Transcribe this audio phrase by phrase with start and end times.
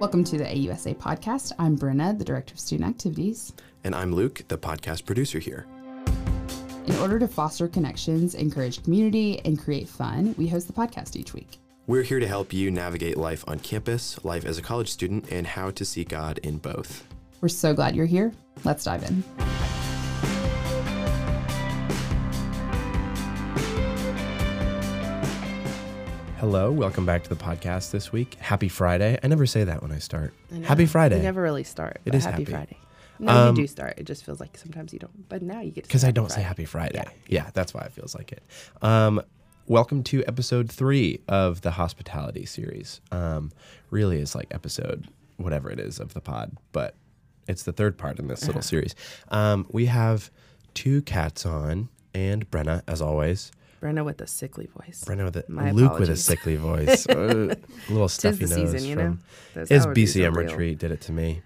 [0.00, 1.52] Welcome to the AUSA podcast.
[1.58, 3.52] I'm Brenna, the Director of Student Activities.
[3.84, 5.66] And I'm Luke, the podcast producer here.
[6.86, 11.34] In order to foster connections, encourage community, and create fun, we host the podcast each
[11.34, 11.58] week.
[11.86, 15.46] We're here to help you navigate life on campus, life as a college student, and
[15.46, 17.06] how to see God in both.
[17.42, 18.32] We're so glad you're here.
[18.64, 19.22] Let's dive in.
[26.40, 28.34] Hello, welcome back to the podcast this week.
[28.36, 29.18] Happy Friday.
[29.22, 30.32] I never say that when I start.
[30.64, 31.16] Happy Friday.
[31.16, 32.00] We never really start.
[32.06, 32.52] It is happy, happy.
[32.52, 32.78] Friday.
[33.18, 33.94] No, Um, you do start.
[33.98, 35.28] It just feels like sometimes you don't.
[35.28, 36.94] But now you get to Because I don't say Happy Friday.
[36.94, 37.10] Yeah.
[37.44, 37.50] Yeah.
[37.52, 38.42] that's why it feels like it.
[38.80, 39.20] Um,
[39.66, 43.02] welcome to episode three of the hospitality series.
[43.12, 43.52] Um,
[43.90, 46.94] really is like episode whatever it is of the pod, but
[47.48, 48.48] it's the third part in this Uh-huh.
[48.48, 48.94] little series.
[49.28, 50.30] Um, we have
[50.72, 53.52] two cats on and Brenna, as always.
[53.80, 55.04] Brenna with a sickly voice.
[55.06, 57.54] Brenna with a My Luke with a sickly voice, Uh,
[57.88, 59.18] little stuffy Tis stuffy the nose season, you from know.
[59.54, 60.46] Those his allergies are BCM real.
[60.48, 61.42] retreat did it to me.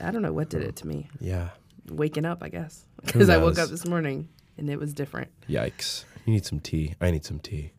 [0.00, 1.08] I don't know what did it to me.
[1.20, 1.50] Yeah,
[1.90, 3.66] Waking up, I guess, because I woke knows?
[3.66, 5.28] up this morning and it was different.
[5.48, 6.04] yikes!
[6.24, 6.94] You need some tea.
[7.00, 7.72] I need some tea.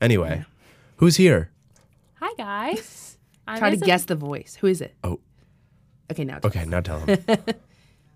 [0.00, 0.44] Anyway,
[0.96, 1.50] who's here?
[2.20, 3.16] Hi guys.
[3.48, 4.56] I'm Try to Isa- guess the voice.
[4.60, 4.94] Who is it?
[5.02, 5.18] Oh.
[6.12, 6.38] Okay, now.
[6.40, 6.66] tell Okay, us.
[6.66, 7.18] now tell him.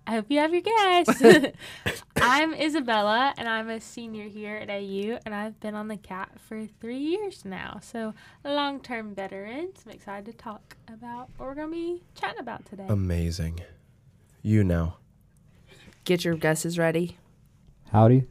[0.06, 1.22] I hope you have your guess.
[2.16, 6.30] I'm Isabella and I'm a senior here at AU and I've been on the cat
[6.46, 7.78] for three years now.
[7.82, 8.12] So
[8.44, 9.82] long term veterans.
[9.86, 12.86] I'm excited to talk about what we're gonna be chatting about today.
[12.88, 13.60] Amazing.
[14.42, 14.96] You now.
[16.04, 17.16] Get your guesses ready.
[17.90, 18.24] Howdy,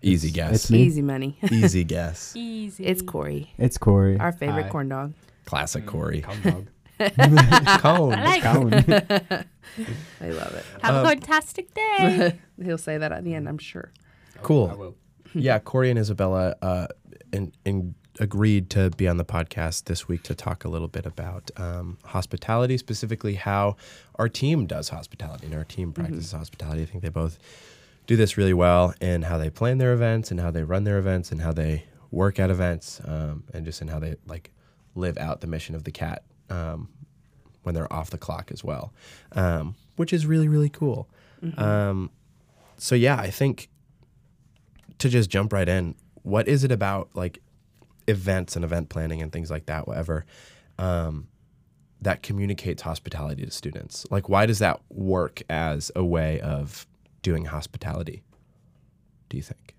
[0.00, 0.54] Easy It's- guess.
[0.54, 0.82] it's me.
[0.84, 1.36] Easy money.
[1.50, 2.34] Easy guess.
[2.36, 2.84] Easy.
[2.84, 4.18] it's Corey, it's Corey.
[4.18, 4.68] our favorite Hi.
[4.70, 5.12] corn dog.
[5.44, 6.20] Classic mm, Corey.
[6.22, 6.66] Corn dog.
[7.80, 8.14] Cone.
[8.14, 8.42] I like it.
[8.42, 9.46] Count.
[10.20, 10.64] I love it.
[10.82, 12.38] Have Um, a fantastic day.
[12.62, 13.92] He'll say that at the end, I'm sure.
[14.42, 14.94] Cool.
[15.34, 16.86] yeah, Corey and Isabella uh,
[17.32, 21.04] in, in agreed to be on the podcast this week to talk a little bit
[21.06, 23.76] about um, hospitality, specifically how
[24.16, 26.82] our team does hospitality and our team practices hospitality.
[26.82, 27.38] I think they both
[28.06, 30.98] do this really well in how they plan their events and how they run their
[30.98, 34.52] events and how they work at events um, and just in how they like
[34.94, 36.88] live out the mission of the cat um,
[37.62, 38.92] when they're off the clock as well,
[39.32, 41.08] um, which is really really cool.
[41.58, 42.10] Um,
[42.78, 43.68] so yeah, I think
[44.98, 47.40] to just jump right in, what is it about like
[48.06, 50.24] events and event planning and things like that, whatever,
[50.78, 51.28] um,
[52.00, 54.06] that communicates hospitality to students?
[54.10, 56.86] Like, why does that work as a way of
[57.22, 58.22] doing hospitality?
[59.28, 59.73] Do you think?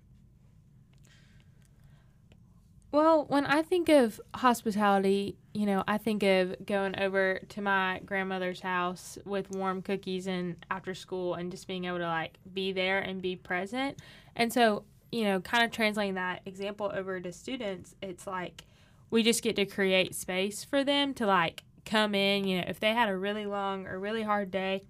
[2.96, 8.00] Well, when I think of hospitality, you know, I think of going over to my
[8.06, 12.72] grandmother's house with warm cookies and after school and just being able to like be
[12.72, 13.98] there and be present.
[14.34, 18.64] And so, you know, kind of translating that example over to students, it's like
[19.10, 22.80] we just get to create space for them to like come in, you know, if
[22.80, 24.84] they had a really long or really hard day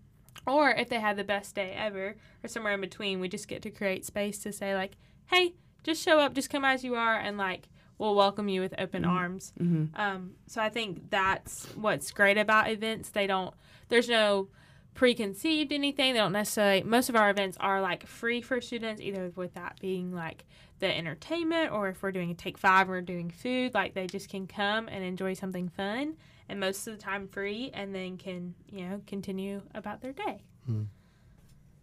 [0.47, 3.63] or if they had the best day ever or somewhere in between, we just get
[3.63, 4.93] to create space to say like,
[5.27, 7.69] "Hey, just show up, just come as you are and like
[7.99, 9.11] we'll welcome you with open mm-hmm.
[9.11, 9.53] arms.
[9.61, 10.01] Mm-hmm.
[10.01, 13.11] Um, so I think that's what's great about events.
[13.11, 13.55] They don't,
[13.89, 14.49] there's no
[14.95, 16.15] preconceived anything.
[16.15, 19.79] They don't necessarily, most of our events are like free for students, either with that
[19.81, 20.45] being like
[20.79, 24.29] the entertainment or if we're doing a take five, we're doing food, like they just
[24.29, 26.17] can come and enjoy something fun
[26.49, 30.43] and most of the time free and then can, you know, continue about their day.
[30.67, 30.85] Hmm.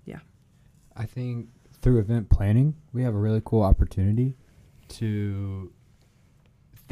[0.06, 0.20] Yeah.
[0.96, 1.50] I think
[1.82, 4.36] through event planning, we have a really cool opportunity
[4.90, 5.72] to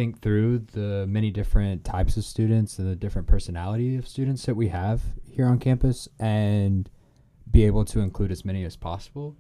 [0.02, 4.56] think through the many different types of students and the different personality of students that
[4.56, 6.90] we have here on campus and
[7.52, 9.36] be able to include as many as possible.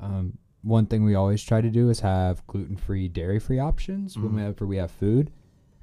[0.00, 4.16] Um, one thing we always try to do is have gluten free, dairy free options
[4.16, 4.32] Mhm.
[4.32, 5.30] whenever we have food.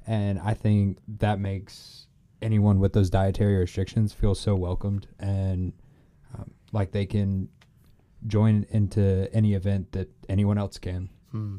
[0.04, 2.08] And I think that makes
[2.42, 5.72] anyone with those dietary restrictions feel so welcomed and
[6.36, 7.48] um, like they can
[8.26, 11.08] join into any event that anyone else can.
[11.30, 11.58] Hmm.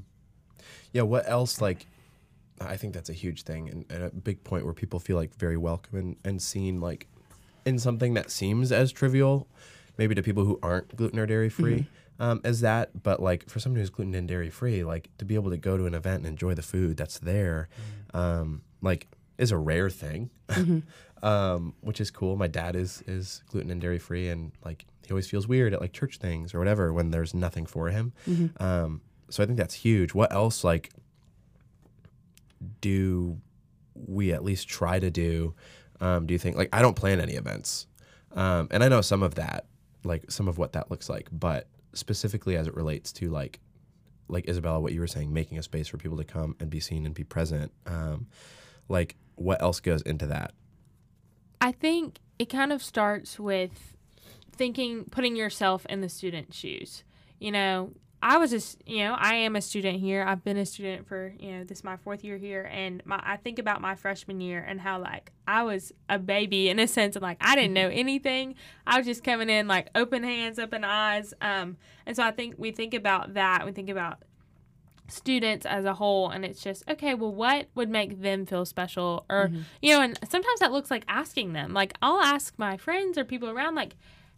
[0.91, 1.03] Yeah.
[1.03, 1.61] What else?
[1.61, 1.88] Like,
[2.61, 5.35] I think that's a huge thing and, and a big point where people feel like
[5.35, 7.07] very welcome and, and seen like
[7.66, 9.47] in something that seems as trivial,
[9.97, 11.87] maybe to people who aren't gluten or dairy free.
[12.17, 15.35] Um, as that, but like for someone who's gluten and dairy free, like to be
[15.35, 17.67] able to go to an event and enjoy the food that's there,
[18.13, 20.29] um, like is a rare thing,
[21.23, 22.37] um, which is cool.
[22.37, 25.81] My dad is is gluten and dairy free, and like he always feels weird at
[25.81, 28.13] like church things or whatever when there's nothing for him.
[28.61, 30.13] Um, so I think that's huge.
[30.13, 30.91] What else like
[32.82, 33.40] do
[33.94, 35.53] we at least try to do?
[36.02, 37.88] Um, do you think like I don't plan any events,
[38.34, 39.66] um, and I know some of that,
[40.03, 43.59] like some of what that looks like, but specifically as it relates to like
[44.28, 46.79] like Isabella, what you were saying, making a space for people to come and be
[46.79, 47.72] seen and be present.
[47.85, 48.28] Um,
[48.90, 50.53] like what else goes into that?
[51.61, 53.96] I think it kind of starts with
[54.52, 57.03] thinking, putting yourself in the student's shoes.
[57.40, 57.91] You know,
[58.27, 60.25] I was just, you know, I am a student here.
[60.27, 63.22] I've been a student for, you know, this is my fourth year here, and my
[63.23, 66.87] I think about my freshman year and how like I was a baby in a
[66.87, 68.55] sense, and like I didn't know anything.
[68.87, 71.77] I was just coming in like open hands, open eyes, um,
[72.07, 73.63] and so I think we think about that.
[73.63, 74.23] We think about
[75.07, 76.31] students as a whole.
[76.31, 79.23] And it's just okay well what would make them feel special?
[79.29, 79.51] Or
[79.83, 81.73] you know and sometimes that looks like asking them.
[81.73, 83.95] Like i'll ask my friends or people around like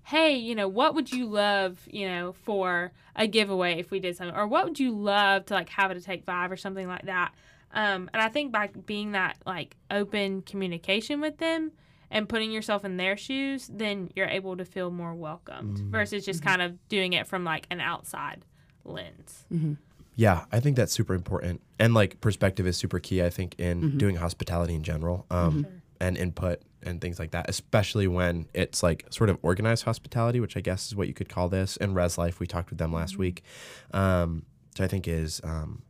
[0.07, 4.15] hey you know what would you love you know for a giveaway if we did
[4.15, 4.35] something?
[4.35, 7.05] Or what would you love to like have it a take five or something like
[7.05, 7.33] that?
[7.73, 11.73] Um, and i think by being that like open communication with them
[12.09, 15.91] and putting yourself in their shoes then you're able to feel more welcomed mm-hmm.
[15.91, 16.49] versus just mm-hmm.
[16.49, 18.45] kind of doing it from like an outside
[18.85, 19.45] lens.
[19.51, 19.73] Mm-hmm.
[20.15, 21.61] Yeah, I think that's super important.
[21.77, 25.67] And like perspective is super key, I think, in doing hospitality in general um,
[25.99, 30.57] and input and things like that, especially when it's like sort of organized hospitality, which
[30.57, 31.77] I guess is what you could call this.
[31.77, 33.43] And Res Life, we talked with them last week.
[33.91, 34.43] Um,
[34.75, 35.81] so I think is um,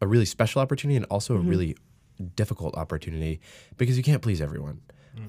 [0.00, 1.76] a really special opportunity and also a really
[2.36, 3.40] difficult opportunity
[3.76, 4.80] because you can't please everyone.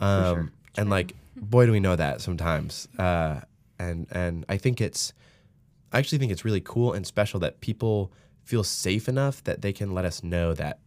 [0.01, 2.88] Um, And like, boy, do we know that sometimes.
[2.97, 3.41] Uh,
[3.79, 5.13] and and I think it's,
[5.91, 8.12] I actually think it's really cool and special that people
[8.44, 10.79] feel safe enough that they can let us know that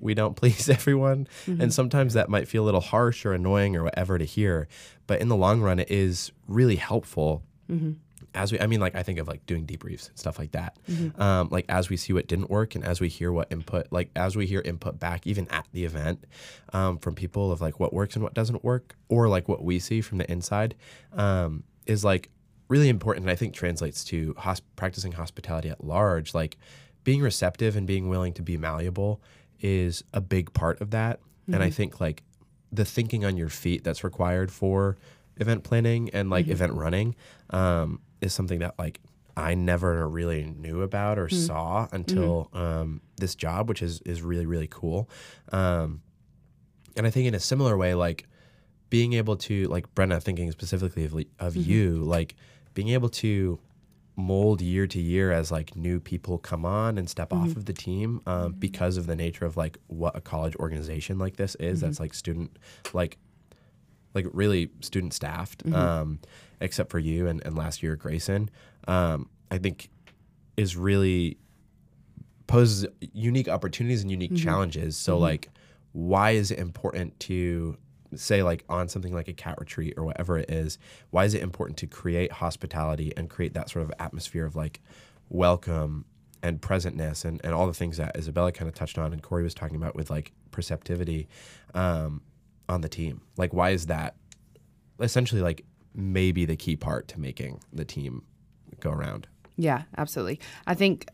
[0.00, 1.26] we don't please everyone.
[1.46, 4.68] And sometimes that might feel a little harsh or annoying or whatever to hear.
[5.06, 7.42] But in the long run, it is really helpful.
[8.34, 10.76] As we, I mean, like I think of like doing debriefs and stuff like that.
[11.18, 14.10] Um, like as we see what didn't work and as we hear what input, like
[14.14, 16.22] as we hear input back, even at the event,
[16.74, 19.78] um, from people of like what works and what doesn't work, or like what we
[19.78, 20.74] see from the inside,
[21.14, 22.28] um, is like
[22.68, 23.24] really important.
[23.24, 26.34] And I think translates to hosp- practicing hospitality at large.
[26.34, 26.58] Like
[27.04, 29.22] being receptive and being willing to be malleable
[29.60, 31.20] is a big part of that.
[31.46, 32.22] And I think like
[32.72, 34.96] the thinking on your feet that's required for
[35.36, 37.14] event planning and like event running
[37.50, 39.00] um, is something that like
[39.36, 44.46] I never really knew about or saw until um, this job, which is is really
[44.46, 45.08] really cool.
[45.52, 46.02] Um,
[46.96, 48.26] and I think in a similar way, like
[48.88, 52.34] being able to like Brenna thinking specifically of of you, like
[52.74, 53.58] being able to
[54.16, 57.72] mold year to year as like new people come on and step off of the
[57.72, 61.82] team um, because of the nature of like what a college organization like this is
[61.82, 62.58] that's like student
[62.94, 63.18] like
[64.14, 66.18] like really student staffed um,
[66.62, 68.48] except for you and, and last year grayson
[68.88, 69.90] um, i think
[70.56, 71.36] is really
[72.46, 74.96] poses unique opportunities and unique challenges.
[74.96, 75.50] So like
[75.92, 77.76] why is it important to
[78.16, 80.78] say like on something like a cat retreat or whatever it is
[81.10, 84.80] why is it important to create hospitality and create that sort of atmosphere of like
[85.28, 86.04] welcome
[86.42, 89.42] and presentness and, and all the things that isabella kind of touched on and corey
[89.42, 91.28] was talking about with like perceptivity
[91.74, 92.20] um,
[92.68, 94.14] on the team like why is that
[95.00, 95.64] essentially like
[95.94, 98.22] maybe the key part to making the team
[98.80, 99.26] go around
[99.56, 100.40] Yeah, absolutely.
[100.66, 101.08] I think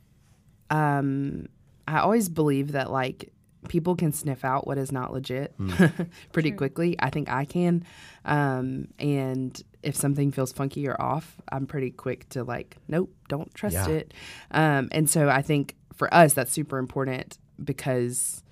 [0.70, 1.46] um,
[1.86, 3.32] I always believe that like
[3.68, 5.54] people can sniff out what is not legit
[6.32, 6.96] pretty quickly.
[6.98, 7.84] I think I can.
[8.24, 13.52] Um, and if something feels funky or off, I'm pretty quick to like, nope, don't
[13.54, 13.88] trust Yeah.
[13.88, 14.14] it.
[14.50, 18.42] Um, and so I think for us, that's super important because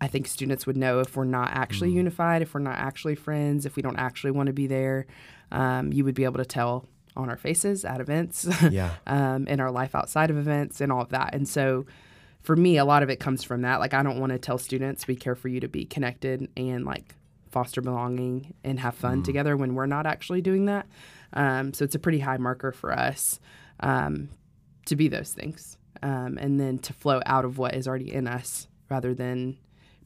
[0.00, 3.64] I think students would know if we're not actually unified, if we're not actually friends,
[3.64, 5.06] if we don't actually want to be there.
[5.52, 8.90] Um, you would be able to tell on our faces at events, Yeah.
[9.06, 11.32] um, in our life outside of events, and all of that.
[11.34, 11.86] And so,
[12.44, 13.80] for me, a lot of it comes from that.
[13.80, 16.84] Like, I don't want to tell students we care for you to be connected and
[16.84, 17.14] like
[17.50, 20.86] foster belonging and have fun together when we're not actually doing that.
[21.32, 23.40] Um, so it's a pretty high marker for us
[23.80, 24.28] um,
[24.84, 28.28] to be those things, um, and then to flow out of what is already in
[28.28, 29.56] us rather than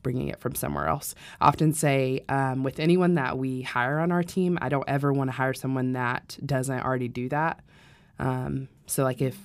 [0.05, 1.17] bringing it from somewhere else.
[1.41, 5.13] I often say um, with anyone that we hire on our team, I don't ever
[5.13, 7.65] want to hire someone that doesn't already do that.
[8.21, 9.37] Um, so, like, if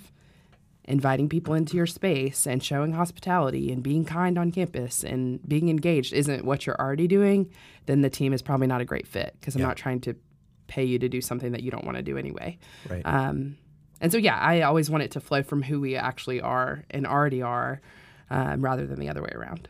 [0.86, 5.70] inviting people into your space and showing hospitality and being kind on campus and being
[5.70, 7.50] engaged isn't what you're already doing,
[7.86, 9.68] then the team is probably not a great fit because I'm Yeah.
[9.68, 10.16] not trying to
[10.68, 12.58] pay you to do something that you don't want to do anyway.
[12.90, 13.58] right Um,
[14.02, 17.08] and so, yeah, I always want it to flow from who we actually are and
[17.08, 17.80] already are
[18.30, 19.70] um, rather than the other way around.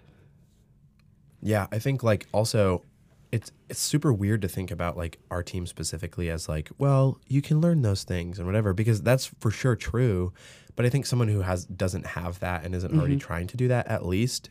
[1.42, 2.84] Yeah, I think like also
[3.32, 7.42] it's it's super weird to think about like our team specifically as like, well, you
[7.42, 10.32] can learn those things and whatever because that's for sure true,
[10.76, 13.68] but I think someone who has doesn't have that and isn't already trying to do
[13.68, 14.50] that at least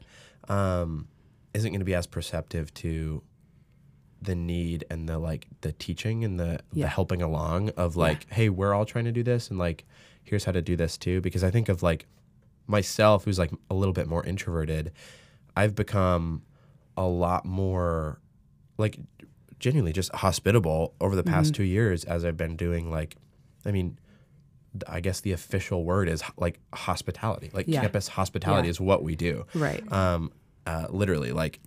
[0.49, 1.09] um,
[1.55, 3.23] isn't going to be as perceptive to
[4.21, 8.49] the need and the like the teaching and the, the helping along of like, hey,
[8.49, 9.85] we're all trying to do this and like
[10.23, 11.21] here's how to do this too.
[11.21, 12.07] Because I think of like
[12.67, 14.93] myself who's like a little bit more introverted,
[15.57, 16.43] I've become
[16.97, 18.21] a lot more
[18.79, 18.99] like
[19.59, 23.17] genuinely just hospitable over the past two years as I've been doing like,
[23.65, 23.99] I mean,
[24.89, 27.51] I guess the official word is like hospitality.
[27.53, 27.81] Like Yeah.
[27.83, 28.71] campus hospitality Yeah.
[28.71, 29.45] is what we do.
[29.55, 29.83] Right.
[29.93, 30.33] Um,
[30.67, 31.61] uh, literally, like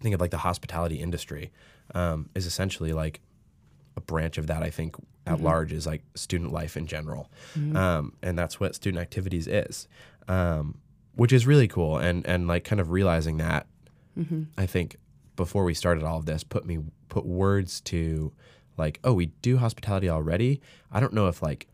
[0.00, 1.50] think of like the hospitality industry
[1.94, 3.20] um, is essentially like
[3.96, 4.62] a branch of that.
[4.62, 7.30] I think at large is like student life in general,
[7.74, 9.86] um, and that's what student activities is,
[10.26, 10.78] um,
[11.16, 11.98] which is really cool.
[11.98, 13.66] And and like kind of realizing that,
[14.56, 14.96] I think
[15.36, 18.32] before we started all of this, put me put words to
[18.76, 20.60] like, oh, we do hospitality already.
[20.92, 21.66] I don't know if like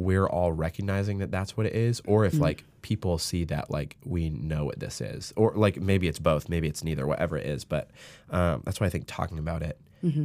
[0.00, 3.96] we're all recognizing that that's what it is or if like people see that like
[4.04, 7.46] we know what this is or like maybe it's both maybe it's neither whatever it
[7.46, 7.90] is but
[8.30, 9.78] um, that's why i think talking about it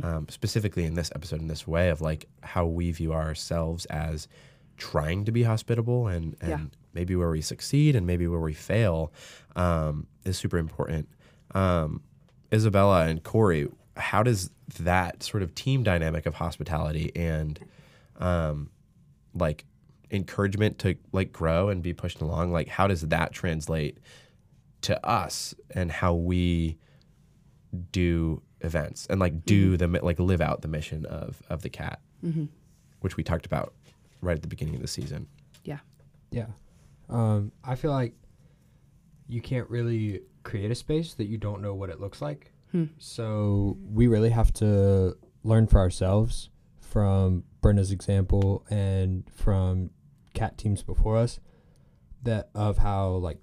[0.03, 4.27] um, specifically in this episode in this way of like how we view ourselves as
[4.77, 6.59] trying to be hospitable and, and Yeah.
[6.93, 9.11] maybe where we succeed and maybe where we fail
[9.57, 11.09] um, is super important.
[11.53, 12.01] Um,
[12.53, 13.67] isabella and corey
[13.97, 17.59] how does that sort of team dynamic of hospitality and
[18.19, 18.69] um,
[19.35, 19.65] like
[20.11, 23.97] encouragement to like grow and be pushed along like how does that translate
[24.81, 26.77] to us and how we
[27.91, 29.93] do events and like do mm-hmm.
[29.93, 32.45] the like live out the mission of of the cat mm-hmm.
[33.01, 33.73] which we talked about
[34.21, 35.27] right at the beginning of the season
[35.65, 35.79] Yeah.
[36.31, 36.47] Yeah.
[37.09, 38.13] Um, I feel like
[39.27, 42.51] you can't really create a space that you don't know what it looks like.
[42.71, 42.85] Hmm.
[42.97, 46.49] So we really have to learn for ourselves
[46.79, 49.89] from Brenna's example and from
[50.35, 51.39] cat teams before us
[52.21, 53.39] that of how like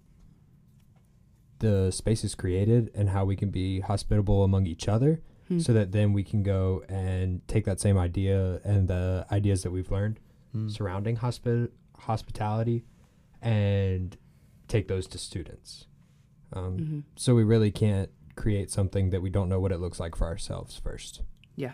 [1.58, 5.20] the space is created and how we can be hospitable among each other
[5.58, 9.72] so that then we can go and take that same idea and the ideas that
[9.72, 10.20] we've learned
[10.68, 12.84] surrounding hospi- hospitality
[13.42, 14.16] and
[14.68, 15.86] take those to students.
[16.52, 17.00] Um, Mm-hmm.
[17.16, 20.26] So we really can't create something that we don't know what it looks like for
[20.26, 21.22] ourselves first.
[21.56, 21.72] Yeah.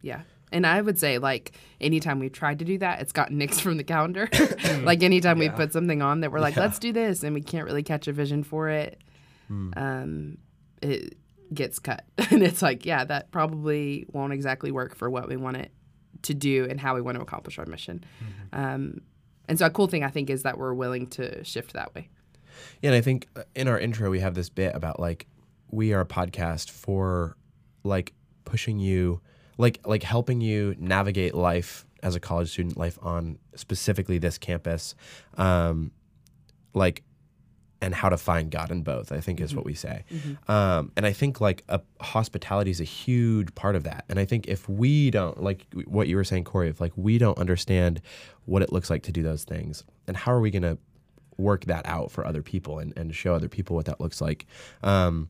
[0.00, 0.22] Yeah.
[0.52, 3.76] And I would say, like, anytime we've tried to do that, it's gotten nixed from
[3.76, 4.28] the calendar.
[4.84, 6.62] like, anytime we put something on that we're like, Yeah.
[6.62, 8.98] let's do this, and we can't really catch a vision for it,
[9.50, 10.38] um,
[10.80, 11.16] it
[11.52, 12.04] gets cut.
[12.30, 15.72] and it's like, yeah, that probably won't exactly work for what we want it
[16.22, 18.04] to do and how we want to accomplish our mission.
[18.52, 19.00] Um,
[19.48, 22.08] and so, a cool thing I think is that we're willing to shift that way.
[22.80, 25.26] Yeah, and I think uh, in our intro we have this bit about like
[25.70, 27.36] we are a podcast for
[27.82, 28.12] like
[28.44, 29.20] pushing you
[29.58, 34.94] like like helping you navigate life as a college student life on specifically this campus
[35.36, 35.92] um
[36.74, 37.02] like
[37.82, 40.04] and how to find God in both, I think is what we say.
[40.46, 44.04] Um, and I think like a, hospitality is a huge part of that.
[44.08, 47.18] And I think if we don't, like what you were saying, Corey, if like we
[47.18, 48.00] don't understand
[48.44, 50.78] what it looks like to do those things, and how are we going to
[51.38, 54.46] work that out for other people and, and show other people what that looks like?
[54.84, 55.28] Um,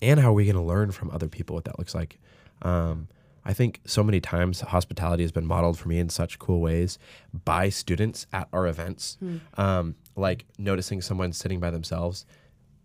[0.00, 2.20] and how are we going to learn from other people what that looks like?
[2.62, 3.08] Um,
[3.44, 6.98] I think so many times hospitality has been modeled for me in such cool ways
[7.44, 9.18] by students at our events.
[9.58, 12.24] Um, like noticing someone sitting by themselves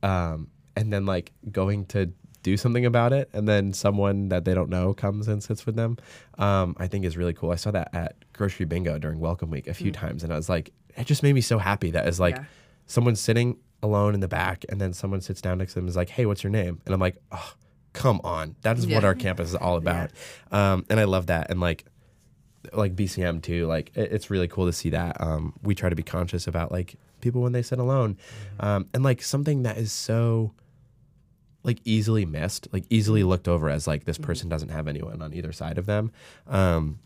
[0.04, 2.12] um, and then like going to
[2.42, 5.76] do something about it and then someone that they don't know comes and sits with
[5.76, 5.98] them
[6.38, 9.68] um, i think is really cool i saw that at grocery bingo during welcome week
[9.68, 12.18] a few times and i was like it just made me so happy that is
[12.18, 12.46] like Yeah.
[12.86, 15.90] someone's sitting alone in the back and then someone sits down next to them and
[15.90, 17.54] is like hey what's your name and i'm like oh
[17.94, 18.56] come on.
[18.62, 20.12] That is what our campus is all about.
[20.52, 21.50] Um, and i love that.
[21.50, 21.86] And like
[22.74, 25.96] like bcm too like it, it's really cool to see that um, we try to
[25.96, 28.18] be conscious about like people when they sit alone.
[28.60, 30.54] Um, and like something that is so
[31.64, 35.34] like easily missed like easily looked over as like this person doesn't have anyone on
[35.34, 36.12] either side of them
[36.48, 37.00] um,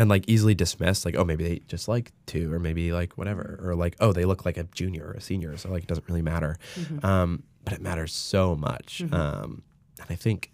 [0.00, 3.60] and like easily dismissed like oh maybe they just like two or maybe like whatever
[3.62, 6.08] or like oh they look like a junior or a senior so like it doesn't
[6.08, 6.56] really matter.
[7.02, 9.62] Um, but it matters so much um,
[10.00, 10.50] and i think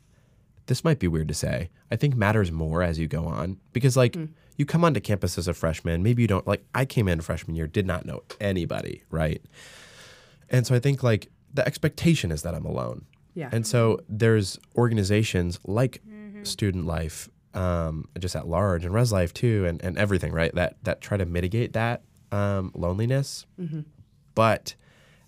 [0.66, 1.70] this might be weird to say.
[1.92, 4.16] I think matters more as you go on because like
[4.56, 7.54] you come onto campus as a freshman maybe you don't like i came in freshman
[7.54, 9.40] year did not know anybody right?
[10.50, 13.06] And so i think like the expectation is that i'm alone.
[13.34, 13.50] Yeah.
[13.52, 16.02] and so there's organizations like
[16.42, 20.54] Student Life, um, just at large, and Res Life too, and, and everything, right?
[20.54, 23.46] That that try to mitigate that um, loneliness.
[24.34, 24.74] But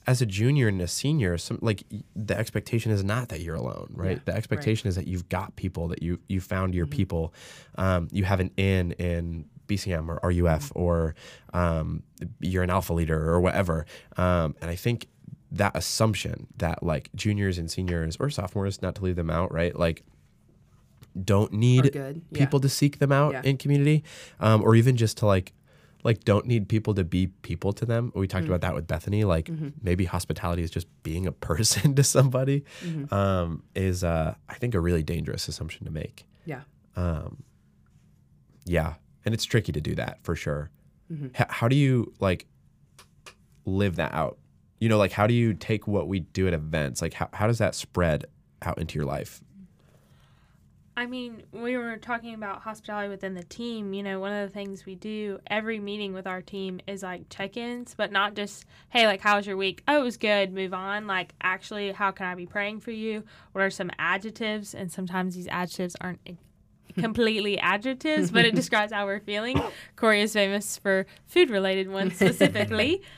[0.06, 1.82] as a junior and a senior, some like
[2.14, 4.16] the expectation is not that you're alone, right?
[4.16, 7.35] Yeah, the expectation is that you've got people, that you you found your people,
[7.76, 11.14] um, you have an in in BCM or RUF or
[11.52, 12.02] um,
[12.40, 13.85] you're an alpha leader or whatever.
[14.16, 15.08] Um, and I think
[15.52, 19.78] that assumption that like juniors and seniors or sophomores, not to leave them out, right?
[19.78, 20.04] Like
[21.25, 22.38] don't need good, yeah.
[22.38, 23.42] people to seek them out Yeah.
[23.44, 24.04] in community,
[24.40, 25.52] um, or even just to like
[26.04, 28.12] like don't need people to be people to them.
[28.14, 29.25] We talked about that with Bethany.
[29.25, 29.50] Like
[29.82, 32.64] maybe hospitality is just being a person to somebody.
[33.10, 36.26] Um, is uh, I think a really dangerous assumption to make.
[36.44, 36.62] Yeah.
[36.96, 37.42] Um,
[38.64, 38.94] yeah,
[39.25, 40.70] and it's tricky to do that for sure.
[41.10, 42.46] H- how do you like
[43.64, 44.38] live that out?
[44.80, 47.02] You know, like how do you take what we do at events?
[47.02, 48.26] Like how how does that spread
[48.62, 49.40] out into your life?
[50.98, 53.94] I mean, we were talking about hospitality within the team.
[53.94, 57.28] You know, one of the things we do every meeting with our team is like
[57.30, 59.84] check ins, but not just, hey, like, how was your week?
[59.86, 61.06] Oh, it was good, move on.
[61.06, 63.22] Like, actually, how can I be praying for you?
[63.52, 64.74] What are some adjectives?
[64.74, 66.18] And sometimes these adjectives aren't
[66.96, 69.62] completely adjectives, but it describes how we're feeling.
[69.94, 73.02] Corey is famous for food related ones specifically.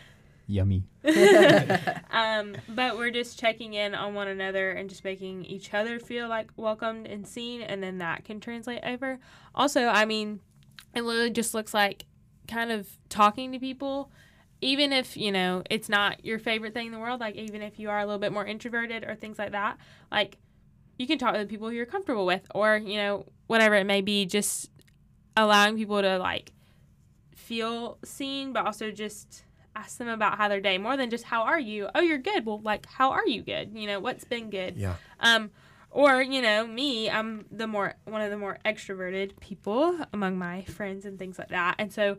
[0.51, 0.85] Yummy.
[2.13, 6.29] Um, but we're just checking in on one another and just making each other feel
[6.29, 9.19] like welcomed and seen, and then that can translate over.
[9.55, 10.41] Also, I mean,
[10.95, 12.07] it literally just looks like
[12.49, 14.11] kind of talking to people,
[14.61, 17.21] even if you know it's not your favorite thing in the world.
[17.21, 19.79] Like even if you are a little bit more introverted or things like that,
[20.11, 20.39] like
[20.99, 23.87] you can talk to the people who you're comfortable with, or you know whatever it
[23.87, 24.27] may be.
[24.27, 24.69] Just
[25.37, 26.53] allowing people to like
[27.37, 29.45] feel seen, but also just
[29.81, 31.89] ask them about how their day more than just how are you?
[31.95, 32.45] Oh you're good.
[32.47, 33.71] Well like how are you good?
[33.75, 34.77] You know what's been good?
[34.77, 34.95] Yeah.
[35.21, 35.51] um
[35.93, 40.63] or you know me i'm the more one of the more extroverted people among my
[40.63, 41.75] friends and things like that.
[41.81, 42.19] And so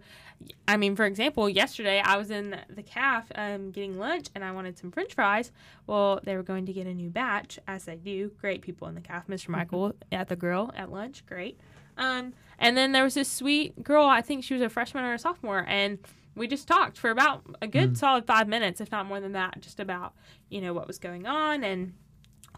[0.67, 4.51] i mean for example yesterday i was in the caf um, getting lunch and i
[4.51, 5.51] wanted some french fries.
[5.87, 8.31] Well they were going to get a new batch as they do.
[8.41, 11.25] Great people in the caf mr michael at the grill at lunch.
[11.25, 11.57] Great.
[11.97, 15.13] Um, and then there was this sweet girl i think she was a freshman or
[15.13, 15.99] a sophomore and
[16.35, 19.61] we just talked for about a good solid five minutes, if not more than that,
[19.61, 20.13] just about,
[20.49, 21.93] you know, what was going on and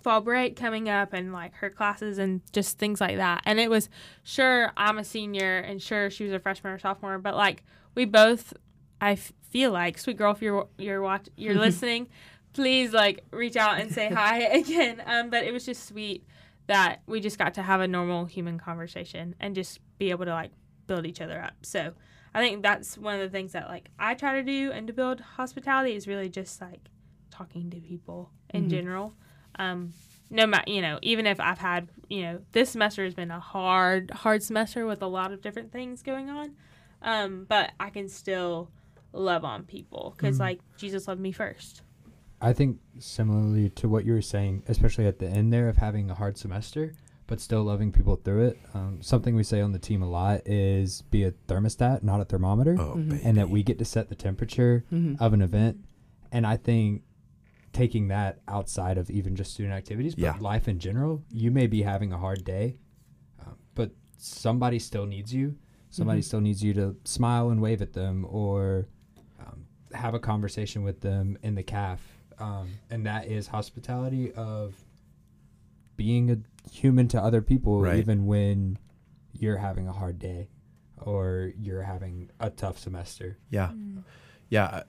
[0.02, 3.42] fall break coming up and like her classes and just things like that.
[3.46, 3.90] And it was
[4.24, 7.64] sure I'm a senior and sure she was a freshman or sophomore, but like
[7.96, 8.54] we both,
[9.00, 12.10] I f- feel like, sweet girl, if you're you're watch you're listening,
[12.54, 15.02] please like reach out and say hi again.
[15.06, 16.26] Um, but it was just sweet
[16.68, 20.32] that we just got to have a normal human conversation and just be able to
[20.32, 20.52] like
[20.88, 21.54] build each other up.
[21.64, 21.94] So
[22.34, 24.94] I think that's one of the things that like I try to do and to
[24.94, 26.90] build hospitality is really just like
[27.30, 29.14] talking to people in general.
[29.56, 29.94] Um,
[30.30, 33.40] no matter you know, even if I've had you know this semester has been a
[33.40, 36.56] hard hard semester with a lot of different things going on,
[37.02, 38.70] um, but I can still
[39.12, 41.82] love on people because like Jesus loved me first.
[42.42, 46.10] I think similarly to what you were saying, especially at the end there of having
[46.10, 46.94] a hard semester,
[47.34, 48.60] but still loving people through it.
[48.76, 52.26] Um, something we say on the team a lot is be a thermostat, not a
[52.26, 53.22] thermometer, Oh, baby.
[53.24, 54.84] and that we get to set the temperature
[55.20, 55.78] of an event.
[56.32, 57.02] And I think
[57.72, 60.38] taking that outside of even just student activities, but Yeah.
[60.40, 62.78] life in general, you may be having a hard day,
[63.44, 65.56] um, but somebody still needs you.
[65.90, 68.88] Somebody still needs you to smile and wave at them or
[69.40, 72.00] um, have a conversation with them in the caf.
[72.38, 74.83] Um, and that is hospitality of
[75.96, 76.38] being a
[76.72, 77.98] human to other people, Right.
[77.98, 78.78] even when
[79.34, 80.50] you're having a hard day
[81.02, 83.38] or you're having a tough semester.
[83.50, 83.72] Yeah.
[84.50, 84.66] Yeah.
[84.66, 84.84] uh,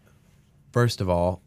[0.73, 1.41] First of all,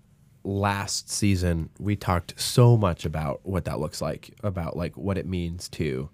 [0.44, 5.26] last season we talked so much about what that looks like, about like what it
[5.26, 6.10] means to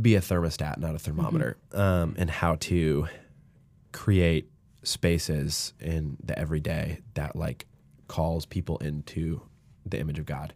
[0.00, 3.06] be a thermostat, not a thermometer, um, and how to
[3.92, 4.50] create
[4.82, 7.66] spaces in the everyday that like
[8.08, 9.40] calls people into
[9.86, 10.52] the image of God,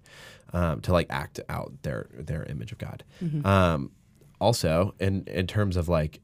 [0.52, 3.04] um, to like act out their their image of God.
[3.44, 3.92] Um,
[4.40, 6.20] also, in in terms of like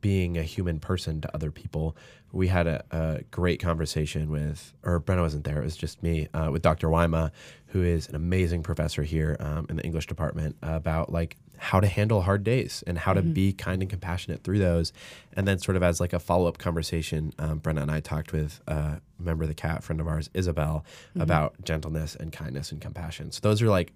[0.00, 1.96] being a human person to other people.
[2.30, 6.28] We had a, a great conversation with, or Brenna wasn't there, it was just me,
[6.32, 6.88] uh, with Dr.
[6.88, 7.32] Wyma,
[7.66, 11.86] who is an amazing professor here um, in the English department, about like how to
[11.86, 14.92] handle hard days and how to be kind and compassionate through those.
[15.32, 18.32] And then, sort of as like a follow up conversation, um, Brenna and I talked
[18.32, 20.84] with uh, a member of the cat, friend of ours, Isabel,
[21.18, 23.32] about gentleness and kindness and compassion.
[23.32, 23.92] So, those are like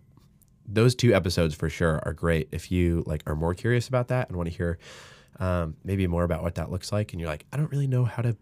[0.67, 2.49] those two episodes for sure are great.
[2.53, 4.79] If you like are more curious about that and want to hear
[5.39, 8.05] um, maybe more about what that looks like and you're like i don't really know
[8.05, 8.37] how to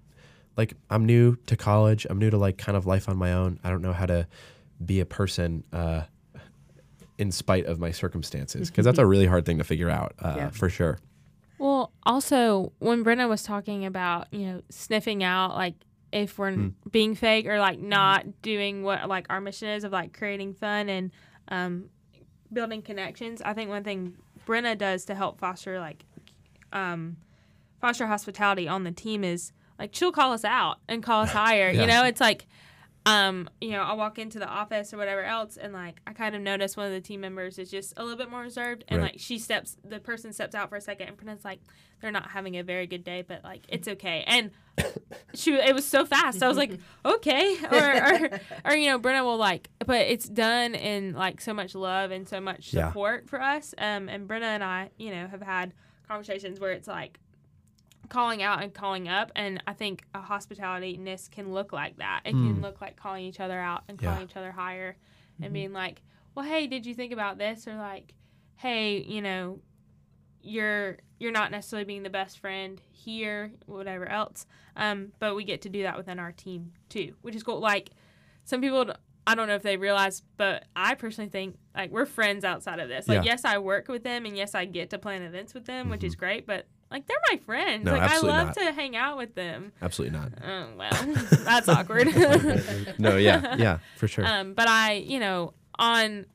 [0.58, 2.06] like i'm new to college.
[2.10, 3.60] I'm new to like kind of life on my own.
[3.64, 4.26] I don't know how to
[4.84, 6.02] be a person uh,
[7.18, 10.34] in spite of my circumstances because that's a really hard thing to figure out uh,
[10.36, 10.50] Yeah.
[10.50, 10.98] for sure
[11.58, 15.74] Well, also when Brenna was talking about, you know, sniffing out like
[16.12, 16.68] if we're Hmm.
[16.90, 20.88] being fake or like not doing what like our mission is of like creating fun
[20.88, 21.10] and
[21.48, 21.90] um,
[22.52, 23.42] building connections.
[23.42, 26.04] I think one thing Brenna does to help foster like
[26.72, 27.16] um,
[27.80, 31.70] foster hospitality on the team is like she'll call us out and call us higher.
[31.70, 31.80] Yeah.
[31.82, 32.46] You know, it's like
[33.06, 36.34] um, you know, I'll walk into the office or whatever else, and like I kind
[36.36, 39.00] of notice one of the team members is just a little bit more reserved, and
[39.00, 39.12] Right.
[39.12, 41.60] like she steps, the person steps out for a second, and Brenna's like,
[42.00, 44.50] they're not having a very good day, but like it's okay, and
[45.34, 47.76] she, it was so fast, I was like, okay, or,
[48.26, 48.30] or,
[48.66, 52.28] or you know, Brenna will like, but it's done in like so much love and
[52.28, 52.88] so much Yeah.
[52.88, 55.72] support for us, um, and Brenna and I, you know, have had
[56.06, 57.18] conversations where it's like
[58.08, 62.22] calling out and calling up and i think a hospitality-ness can look like that.
[62.24, 62.62] It can hmm.
[62.62, 64.24] look like calling each other out and calling Yeah.
[64.24, 64.96] each other higher
[65.36, 65.52] and mm-hmm.
[65.52, 66.02] being like
[66.34, 67.66] well hey did you think about this?
[67.66, 68.14] Or like
[68.56, 69.60] hey you know
[70.40, 74.46] you're you're not necessarily being the best friend here whatever else.
[74.76, 77.60] Um but we get to do that within our team too which is cool.
[77.60, 77.90] Like
[78.44, 78.92] some people
[79.26, 82.88] i don't know if they realize but i personally think like we're friends outside of
[82.88, 83.06] this.
[83.08, 83.32] Like Yeah.
[83.32, 86.02] yes i work with them and yes i get to plan events with them which
[86.02, 86.20] is mm-hmm.
[86.20, 88.54] great but like they're my friends No, like i love not.
[88.54, 90.32] to hang out with them Absolutely not.
[90.44, 92.06] oh well that's awkward
[92.98, 94.26] No, yeah, yeah, for sure.
[94.26, 96.26] um, but I, you know, on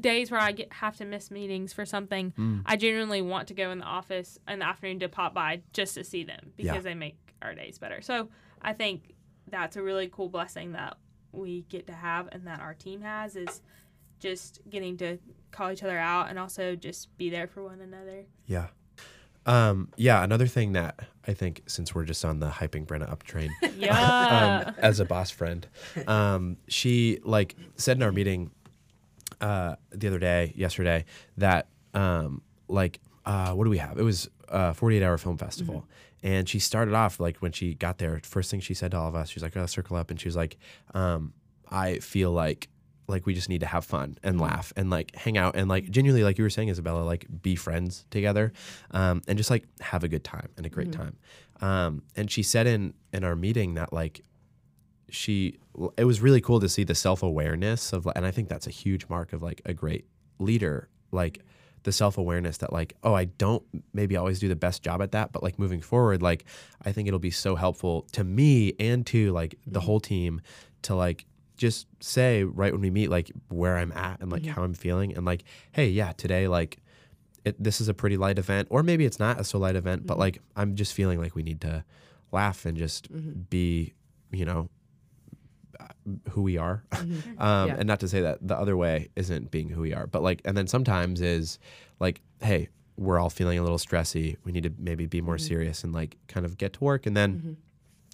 [0.00, 2.62] days where I get have to miss meetings for something, Mm.
[2.66, 5.94] I genuinely want to go in the office in the afternoon to pop by just
[5.94, 6.80] to see them because Yeah.
[6.80, 8.02] they make our days better.
[8.02, 8.28] So
[8.60, 9.14] I think
[9.50, 10.98] that's a really cool blessing that
[11.32, 13.62] we get to have and that our team has is
[14.20, 15.18] just getting to
[15.52, 18.26] call each other out and also just be there for one another.
[18.46, 18.66] Yeah.
[19.48, 23.22] Um, yeah, another thing that I think since we're just on the hyping Brenna up
[23.22, 24.64] train, Yeah.
[24.68, 25.66] um, as a boss friend,
[26.06, 28.50] um, she like said in our meeting
[29.40, 31.04] uh, the other day, yesterday,
[31.38, 33.98] that um, like uh, what do we have?
[33.98, 35.84] It was a 48 hour film festival.
[36.22, 39.08] And she started off like when she got there, first thing she said to all
[39.08, 40.10] of us, she's like, oh, circle up.
[40.10, 40.56] And she was like,
[40.92, 41.32] um,
[41.70, 42.68] I feel like
[43.08, 45.90] like we just need to have fun and laugh and like hang out and like
[45.90, 48.52] genuinely like you were saying isabella like be friends together
[48.92, 51.16] um, and just like have a good time and a great time.
[51.60, 54.22] Um, and she said in in our meeting that like
[55.10, 55.58] she
[55.96, 59.08] it was really cool to see the self-awareness of and i think that's a huge
[59.08, 60.04] mark of like a great
[60.38, 61.42] leader like
[61.84, 63.62] the self-awareness that like oh i don't
[63.94, 66.44] maybe always do the best job at that but like moving forward like
[66.84, 70.40] i think it'll be so helpful to me and to like the whole team
[70.82, 71.24] to like
[71.58, 74.52] just say right when we meet like where i'm at and like mm-hmm.
[74.52, 76.78] how i'm feeling and like hey yeah today like
[77.44, 80.06] it, this is a pretty light event or maybe it's not a so light event
[80.06, 80.20] but mm-hmm.
[80.20, 81.84] like i'm just feeling like we need to
[82.32, 83.40] laugh and just mm-hmm.
[83.50, 83.92] be
[84.30, 84.68] you know
[85.80, 85.86] uh,
[86.30, 86.84] who we are.
[87.38, 87.76] Um, Yeah.
[87.78, 90.40] and not to say that the other way isn't being who we are but like
[90.44, 91.58] and then sometimes is
[92.00, 92.68] like hey
[92.98, 94.36] we're all feeling a little stressy.
[94.44, 97.16] We need to maybe be more serious and like kind of get to work and
[97.16, 97.56] then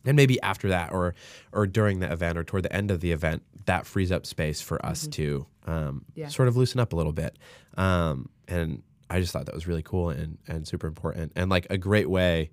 [0.05, 1.15] and maybe after that or
[1.53, 4.61] or during the event or toward the end of the event that frees up space
[4.61, 6.29] for us to um, Yeah.
[6.29, 7.39] sort of loosen up a little bit.
[7.77, 11.67] Um, and i just thought that was really cool and and super important and like
[11.71, 12.51] a great way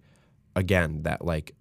[0.56, 1.56] again that like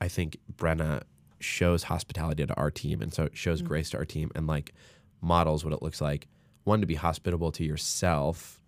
[0.00, 1.02] i think brenna
[1.40, 4.72] shows hospitality to our team and so it shows grace to our team and like
[5.20, 6.26] models what it looks like.
[6.64, 8.60] One to be hospitable to yourself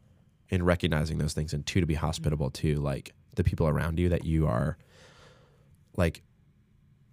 [0.51, 4.09] in recognizing those things and two to be hospitable to like the people around you
[4.11, 4.77] that you are
[5.97, 6.23] like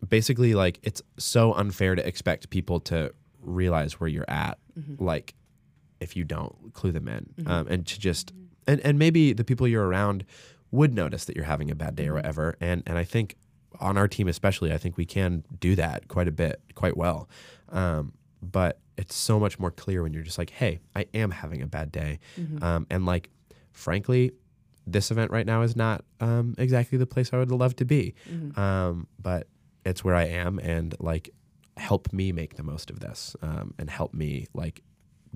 [0.08, 4.58] basically like it's so unfair to expect people to realize where you're at
[5.00, 5.34] like
[6.00, 8.32] if you don't clue them in um, and to just
[8.68, 10.26] and, and maybe the people you're around
[10.72, 12.56] would notice that you're having a bad day or whatever.
[12.62, 13.36] And and i think
[13.80, 17.28] on our team especially i think we can do that quite a bit quite well.
[17.70, 21.62] Um, but it's so much more clear when you're just like hey i am having
[21.62, 22.20] a bad day.
[22.62, 23.30] Um, and like
[23.72, 24.32] frankly
[24.86, 28.14] this event right now is not um, exactly the place i would love to be.
[28.58, 29.48] Um, but
[29.88, 31.30] it's where i am and like
[31.78, 34.82] help me make the most of this um, and help me like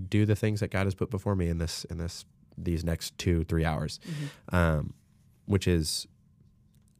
[0.09, 2.25] do the things that god has put before me in this in this
[2.57, 3.99] these next two three hours
[4.51, 4.93] um,
[5.45, 6.07] which is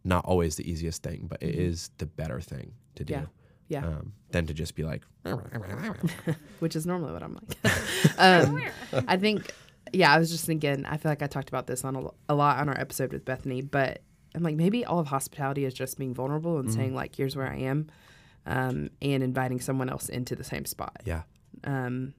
[0.03, 3.25] not always the easiest thing but it is the better thing to do Yeah.
[3.67, 3.85] Yeah.
[3.87, 5.03] um, than to just be like
[6.59, 8.17] which is normally what I'm like.
[8.17, 8.61] um,
[9.07, 9.53] I think,
[9.93, 12.35] yeah, I was just thinking, I feel like I talked about this on a, a
[12.35, 14.01] lot on our episode with Bethany, but
[14.35, 17.47] I'm like, maybe all of hospitality is just being vulnerable and saying, like, here's where
[17.51, 17.89] I am,
[18.45, 21.01] um, and inviting someone else into the same spot.
[21.05, 21.23] yeah
[21.65, 22.13] Um,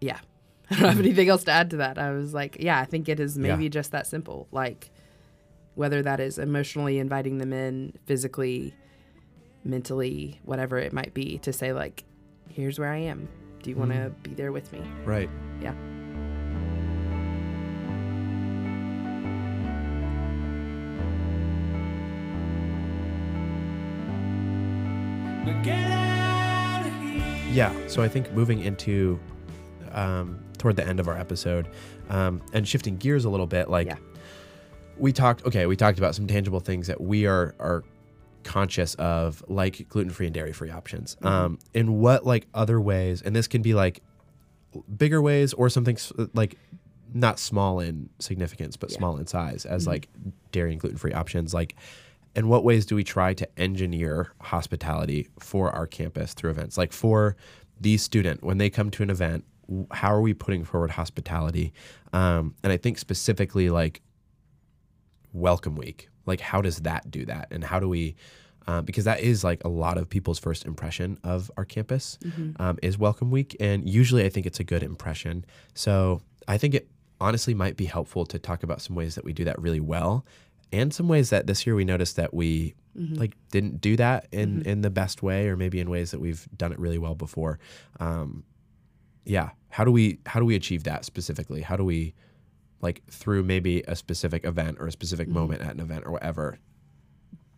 [0.00, 0.18] yeah.
[0.70, 1.98] I don't have anything else to add to that.
[1.98, 3.70] I was like, yeah, I think it is maybe Yeah.
[3.70, 4.48] just that simple.
[4.52, 4.90] Like,
[5.74, 8.74] whether that is emotionally inviting them in, physically,
[9.64, 12.04] mentally, whatever it might be, to say, like,
[12.48, 13.28] here's where I am.
[13.62, 14.80] Do you want to be there with me?
[15.04, 15.28] right
[15.60, 15.74] Yeah.
[27.52, 27.72] Yeah.
[27.88, 29.18] So I think moving into
[29.92, 31.68] um, toward the end of our episode
[32.10, 33.96] um, and shifting gears a little bit, like Yeah.
[34.98, 35.44] we talked.
[35.46, 37.84] Okay, we talked about some tangible things that we are are
[38.44, 43.48] conscious of like gluten-free and dairy-free options um, in what like other ways and this
[43.48, 44.02] can be like
[44.96, 45.96] bigger ways or something
[46.32, 46.56] like
[47.12, 48.98] not small in significance but Yeah.
[48.98, 50.08] small in size as like
[50.52, 51.74] dairy and gluten-free options like
[52.36, 56.76] in what ways do we try to engineer hospitality for our campus through events?
[56.78, 57.34] Like for
[57.80, 59.44] the student when they come to an event
[59.90, 61.72] how are we putting forward hospitality?
[62.12, 64.00] Um, and i think specifically like
[65.32, 66.08] welcome week.
[66.24, 67.48] Like how does that do that?
[67.50, 68.14] And how do we
[68.68, 72.18] uh, because that is like a lot of people's first impression of our campus
[72.58, 73.56] um, is welcome week.
[73.60, 75.44] And usually i think it's a good impression.
[75.74, 76.88] So i think it
[77.20, 80.24] honestly might be helpful to talk about some ways that we do that really well
[80.72, 84.62] and some ways that this year we noticed that we like didn't do that in
[84.62, 87.58] in the best way or maybe in ways that we've done it really well before.
[88.00, 88.44] Um,
[89.24, 91.60] yeah how do we how do we achieve that specifically?
[91.60, 92.14] How do we
[92.80, 96.58] like through maybe a specific event or a specific moment at an event or whatever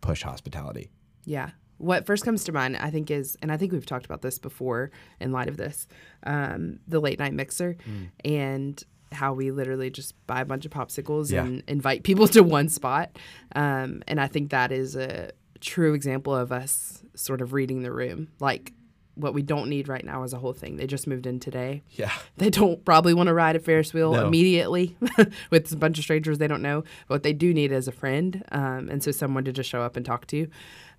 [0.01, 0.91] push hospitality?
[1.23, 1.51] Yeah.
[1.77, 4.37] What first comes to mind, I think, is, and I think we've talked about this
[4.37, 4.91] before
[5.21, 5.87] in light of this,
[6.23, 7.77] um, the late night mixer
[8.25, 11.43] and how we literally just buy a bunch of popsicles Yeah.
[11.45, 13.09] and invite people to one spot.
[13.55, 17.91] Um, and I think that is a true example of us sort of reading the
[17.91, 18.29] room.
[18.39, 18.73] Like,
[19.15, 20.77] what we don't need right now is a whole thing.
[20.77, 21.83] They just moved in today.
[21.89, 24.25] yeah They don't probably want to ride a Ferris wheel No.
[24.27, 24.95] immediately
[25.51, 26.83] with a bunch of strangers they don't know.
[27.09, 29.81] But what they do need is a friend, um, and so someone to just show
[29.81, 30.47] up and talk to.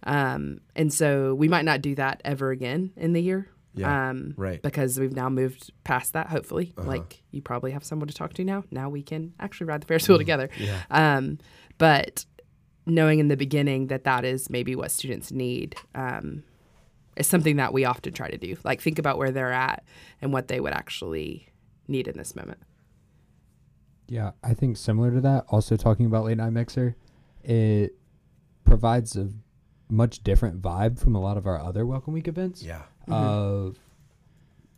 [0.02, 3.48] Um, and so we might not do that ever again in the year.
[3.74, 4.54] Yeah, um, right.
[4.54, 4.60] Uh-huh.
[4.62, 6.28] Because we've now moved past that.
[6.28, 8.64] Hopefully, like you probably have someone to talk to now.
[8.70, 10.48] Now we can actually ride the Ferris wheel together.
[10.48, 10.64] Mm-hmm.
[10.64, 11.16] Yeah.
[11.16, 11.38] Um,
[11.78, 12.24] but
[12.86, 16.42] knowing in the beginning that that is maybe what students need um,
[17.16, 18.56] is something that we often try to do.
[18.64, 19.84] Like think about where they're at
[20.20, 21.48] and what they would actually
[21.86, 22.58] need in this moment.
[24.08, 26.96] Yeah, I think similar to that, also talking about late night mixer,
[27.44, 27.94] it
[28.64, 29.30] provides a
[29.88, 33.76] much different vibe from a lot of our other welcome week events yeah of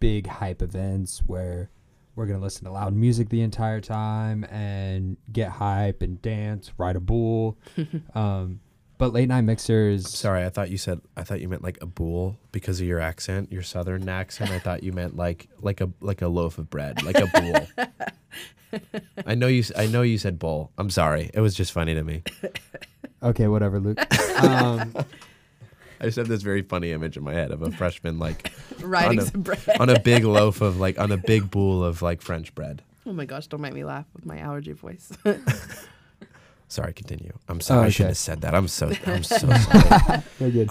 [0.01, 1.71] big hype events where
[2.15, 6.73] we're going to listen to loud music the entire time and get hype and dance,
[6.77, 7.57] ride a bull.
[8.15, 8.61] um,
[8.99, 11.87] but late night mixers, sorry i thought you said i thought you meant like a
[11.87, 15.91] bull because of your accent your southern accent i thought you meant like like a
[16.01, 18.81] like a loaf of bread like a bull.
[19.27, 21.95] i know you s- i know you said bowl i'm sorry it was just funny
[21.95, 22.23] to me
[23.23, 23.99] okay, whatever, Luke.
[24.43, 24.95] um,
[26.03, 29.21] i just have this very funny image in my head of a freshman like Riding
[29.21, 29.61] a- some bread.
[29.81, 33.13] on a big loaf of like on a big bowl of like french bread Oh
[33.13, 35.11] my gosh, don't make me laugh with my allergy voice.
[36.69, 40.51] sorry continue i'm sorry i shouldn't have said that i'm so i'm so sorry Very
[40.51, 40.71] good.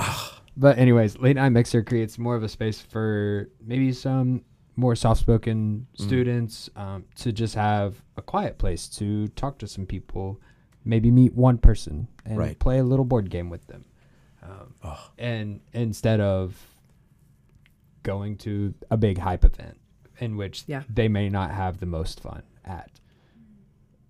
[0.58, 4.44] but anyways, late night mixer creates more of a space for maybe some
[4.76, 6.04] more soft spoken Mm.
[6.08, 10.39] students um, to just have a quiet place to talk to some people,
[10.86, 12.58] maybe meet one person and Right.
[12.58, 13.86] play a little board game with them.
[14.43, 15.12] Um, Oh.
[15.17, 16.58] And instead of
[18.04, 19.80] going to a big hype event
[20.19, 20.84] in which Yeah.
[20.89, 22.89] they may not have the most fun at.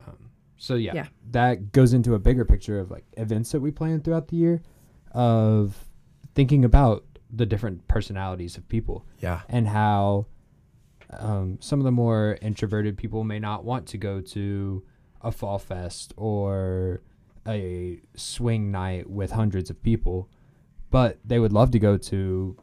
[0.07, 1.07] Um, so yeah, Yeah.
[1.31, 4.61] that goes into a bigger picture of like events that we plan throughout the year
[5.11, 5.89] of
[6.33, 10.25] thinking about the different personalities of people yeah and how
[11.11, 14.83] um, some of the more introverted people may not want to go to
[15.21, 17.01] a fall fest or
[17.47, 20.29] a swing night with hundreds of people,
[20.89, 22.57] but they would love to go to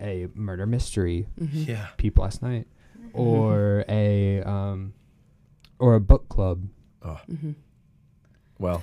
[0.00, 2.66] a murder mystery yeah peep last night
[3.12, 4.92] or a um,
[5.78, 6.66] or a book club.
[7.02, 7.20] oh
[8.58, 8.82] well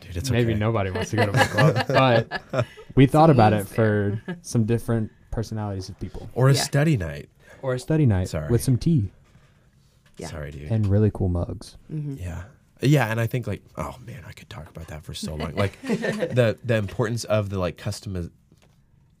[0.00, 0.60] dude it's Maybe okay.
[0.60, 5.10] nobody wants to go to book club, but we thought about it for some different
[5.30, 6.28] personalities of people.
[6.34, 6.60] or a Yeah.
[6.62, 7.28] study night
[7.62, 8.48] Or a study night Sorry.
[8.50, 9.10] with some tea
[10.18, 10.28] Yeah.
[10.28, 11.76] sorry dude and really cool mugs.
[11.92, 12.18] Mhm.
[12.20, 12.44] Yeah.
[12.82, 15.54] Yeah, and I think like oh man, I could talk about that for so long.
[15.54, 18.30] Like the the importance of the like customiz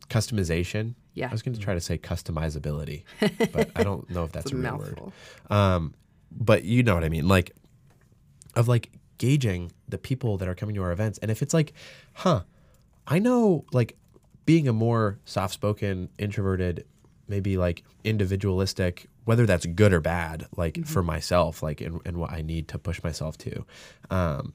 [0.08, 0.94] customization.
[1.14, 1.28] Yeah.
[1.28, 3.04] I was going to try to say customizability,
[3.52, 5.00] but I don't know if that's a a real word.
[5.50, 5.94] Um,
[6.30, 7.52] but you know what I mean, like
[8.54, 11.72] of like gauging the people that are coming to our events, and if it's like,
[12.12, 12.42] huh,
[13.06, 13.96] I know like
[14.44, 16.84] being a more soft-spoken, introverted,
[17.28, 22.32] maybe like individualistic, whether that's good or bad, like for myself, like and, and what
[22.32, 23.66] I need to push myself to.
[24.08, 24.54] Um,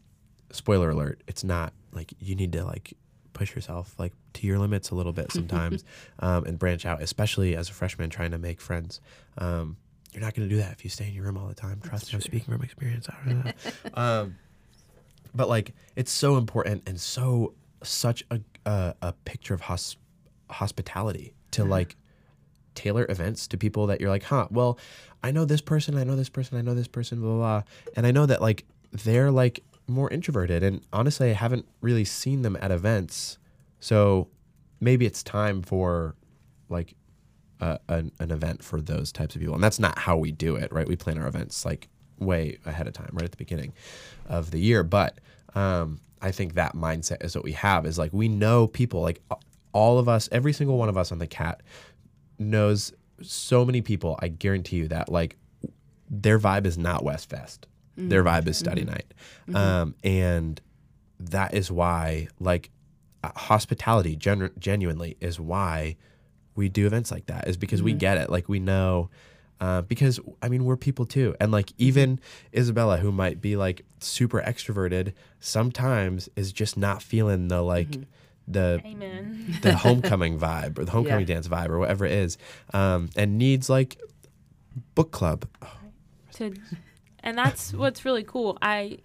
[0.50, 2.94] spoiler alert: it's not like you need to like
[3.34, 5.84] push yourself like to your limits a little bit sometimes
[6.20, 9.02] um, and branch out especially as a freshman trying to make friends.
[9.38, 9.76] Um,
[10.14, 11.82] you're not going to do that if you stay in your room all the time.
[11.84, 13.08] Trust me i'm speaking from experience.
[13.10, 13.52] I don't know.
[13.94, 14.36] um,
[15.36, 17.54] but like it's so important and so
[17.84, 19.98] such a a, a picture of hos-
[20.50, 21.98] hospitality to like
[22.76, 24.78] tailor events to people that you're like huh well
[25.24, 27.64] i know this person i know this person i know this person blah blah, blah.
[27.96, 32.42] and i know that like they're like more introverted and honestly I haven't really seen
[32.42, 33.38] them at events.
[33.80, 34.30] So
[34.80, 36.16] maybe it's time for
[36.70, 36.96] like
[37.60, 39.54] uh, an, an event for those types of people.
[39.54, 40.88] And that's not how we do it, right?
[40.88, 43.74] We plan our events like way ahead of time, right at the beginning
[44.28, 44.84] of the year.
[44.84, 45.20] But
[45.54, 49.22] um, I think that mindset is what we have is like we know people, like
[49.74, 51.62] all of us, every single one of us on the cat
[52.42, 54.18] knows so many people.
[54.22, 55.38] I guarantee you that like
[56.10, 57.68] their vibe is not West Fest.
[57.96, 59.14] Their vibe is study night.
[59.54, 60.60] Um, and
[61.20, 62.70] that is why like
[63.24, 65.98] uh, hospitality genu- genuinely is why
[66.56, 69.10] we do events like that is because we get it like we know
[69.60, 72.20] uh, because i mean we're people too and like even
[72.56, 77.96] isabella who might be like super extroverted sometimes is just not feeling the like
[78.54, 79.58] the Amen.
[79.62, 81.36] the homecoming vibe or the homecoming Yeah.
[81.36, 82.38] dance vibe or whatever it is
[82.74, 84.00] um, and needs like
[84.96, 85.46] book club.
[86.34, 86.54] To
[87.24, 88.58] and that's what's really cool.
[88.62, 89.00] I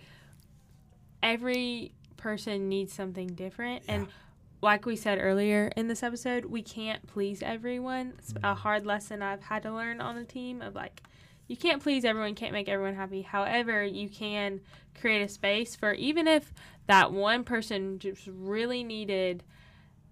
[1.22, 3.85] every person needs something different.
[3.88, 4.09] And
[4.62, 8.14] like we said earlier in this episode we can't please everyone.
[8.18, 11.02] It's a hard lesson i've had to learn on the team of like
[11.48, 13.22] you can't please everyone can't make everyone happy.
[13.22, 14.61] However you can
[15.00, 16.52] create a space for even if
[16.87, 19.42] that one person just really needed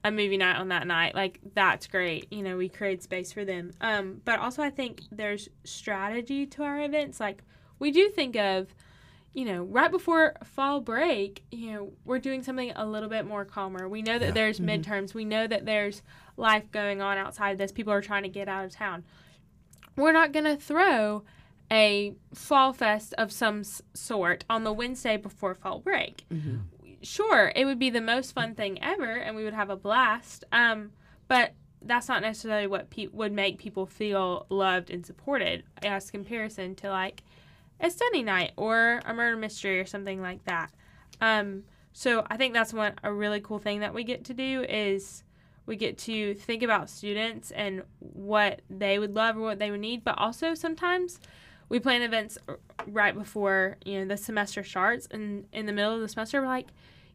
[0.04, 2.30] a movie night on that night like that's great.
[2.32, 3.72] You know we create space for them.
[3.80, 7.20] Um but also i think there's strategy to our events.
[7.20, 7.42] Like
[7.78, 8.74] we do think of
[9.32, 13.44] you know right before fall break you know we're doing something a little bit more
[13.44, 13.88] calmer.
[13.88, 14.30] We know that Yeah.
[14.32, 15.14] there's midterms.
[15.14, 16.02] We know that there's
[16.36, 17.72] life going on outside of this.
[17.72, 19.04] People are trying to get out of town
[19.96, 21.22] we're not going to throw
[21.70, 23.62] a fall fest of some
[23.94, 26.24] sort on the wednesday before fall break
[27.04, 30.44] sure, it would be the most fun thing ever, and we would have a blast.
[30.52, 30.90] Um,
[31.28, 31.52] but
[31.82, 36.88] that's not necessarily what pe- would make people feel loved and supported, as comparison to
[36.88, 37.22] like
[37.80, 40.70] a study night or a murder mystery or something like that.
[41.20, 44.64] Um, so I think that's one a really cool thing that we get to do
[44.68, 45.22] is
[45.66, 49.80] we get to think about students and what they would love or what they would
[49.80, 51.18] need, but also sometimes
[51.68, 52.36] we plan events
[52.86, 56.46] right before you know the semester starts, and in the middle of the semester, we're
[56.46, 56.66] like,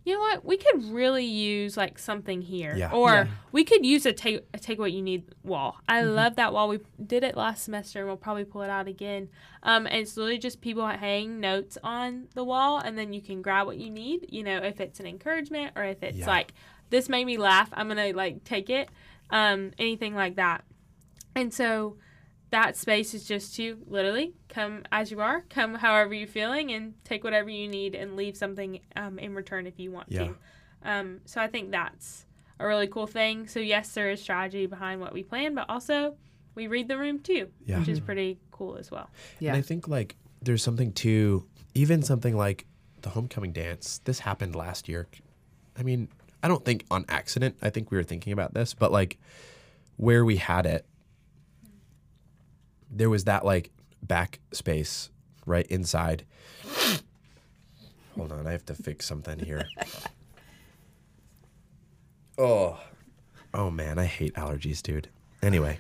[0.05, 2.91] you know what, we could really use like something here, Yeah.
[2.91, 3.27] or Yeah.
[3.51, 5.77] we could use a take a take what you need wall.
[5.87, 6.67] I love that wall.
[6.69, 9.29] We did it last semester, and we'll probably pull it out again.
[9.61, 13.41] Um, and it's literally just people hang notes on the wall, and then you can
[13.43, 14.25] grab what you need.
[14.31, 16.27] You know, if it's an encouragement or if it's Yeah.
[16.27, 16.53] like
[16.89, 18.89] this made me laugh, I'm gonna like take it.
[19.31, 20.63] Um, anything like that.
[21.35, 21.97] And so
[22.51, 26.95] that space is just to literally come as you are, come however you're feeling, and
[27.03, 30.29] take whatever you need and leave something um, in return if you want Yeah.
[30.29, 30.35] to.
[30.83, 32.25] Um, so I think that's
[32.59, 33.47] a really cool thing.
[33.47, 36.15] So yes, there is strategy behind what we plan, but also
[36.55, 37.77] we read the room too, Yeah.
[37.79, 39.11] which is pretty cool as well.
[39.39, 39.49] Yeah.
[39.51, 42.65] And I think like there's something to even something like
[43.01, 43.99] the homecoming dance.
[44.05, 45.07] This happened last year.
[45.77, 46.09] I mean,
[46.41, 47.57] I don't think on accident.
[47.61, 49.17] I think we were thinking about this, but like
[49.97, 50.85] where we had it,
[52.89, 53.71] there was that like
[54.01, 55.09] back space
[55.45, 56.25] right inside.
[58.15, 59.67] Hold on, I have to fix something here.
[62.37, 62.79] oh,
[63.53, 65.09] oh man, I hate allergies, dude.
[65.41, 65.79] Anyway,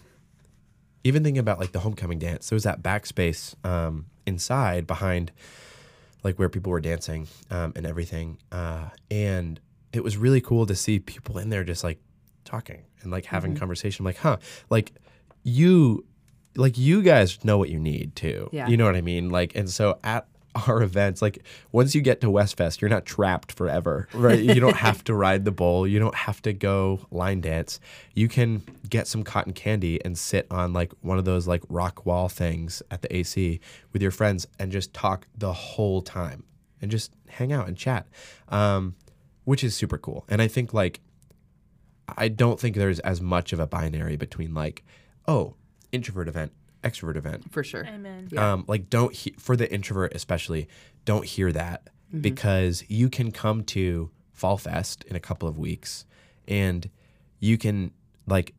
[1.03, 5.31] even thinking about like the homecoming dance, there was that backspace um, inside behind
[6.23, 9.59] like where people were dancing um, and everything, uh, and
[9.93, 11.99] it was really cool to see people in there just like
[12.45, 14.03] talking and like having conversation.
[14.03, 14.37] I'm like, huh,
[14.69, 14.91] like
[15.43, 16.05] you,
[16.55, 18.49] like you guys know what you need too.
[18.51, 18.67] Yeah.
[18.67, 19.29] You know what I mean?
[19.29, 20.27] Like, and so at
[20.67, 24.39] our events, like once you get to Westfest, you're not trapped forever, right?
[24.39, 25.87] you don't have to ride the bull.
[25.87, 27.79] You don't have to go line dance.
[28.15, 32.05] You can get some cotton candy and sit on like one of those like rock
[32.05, 33.59] wall things at the AC
[33.93, 36.43] with your friends and just talk the whole time
[36.81, 38.07] and just hang out and chat,
[38.49, 38.95] um,
[39.43, 40.25] which is super cool.
[40.29, 40.99] And I think like
[42.17, 44.83] I don't think there's as much of a binary between like,
[45.27, 45.55] oh,
[45.91, 46.51] introvert event,
[46.83, 47.51] extrovert event.
[47.51, 47.85] for sure.
[47.85, 48.29] Amen.
[48.31, 48.53] Yeah.
[48.53, 50.67] Um, like don't he- for the introvert especially,
[51.05, 52.21] don't hear that Mm-hmm.
[52.21, 56.05] because you can come to Fall Fest in a couple of weeks
[56.47, 56.89] and
[57.39, 57.91] you can
[58.25, 58.55] like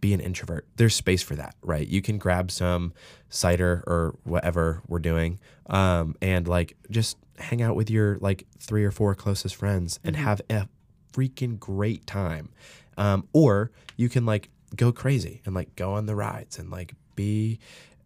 [0.00, 0.66] be an introvert.
[0.76, 1.86] There's space for that, right?
[1.86, 2.92] You can grab some
[3.28, 8.84] cider or whatever we're doing, um, and like just hang out with your like three
[8.84, 10.24] or four closest friends and Mm-hmm.
[10.24, 10.68] have a
[11.12, 12.50] freaking great time.
[12.96, 16.94] Um, or you can like go crazy and like go on the rides and like
[17.16, 17.58] be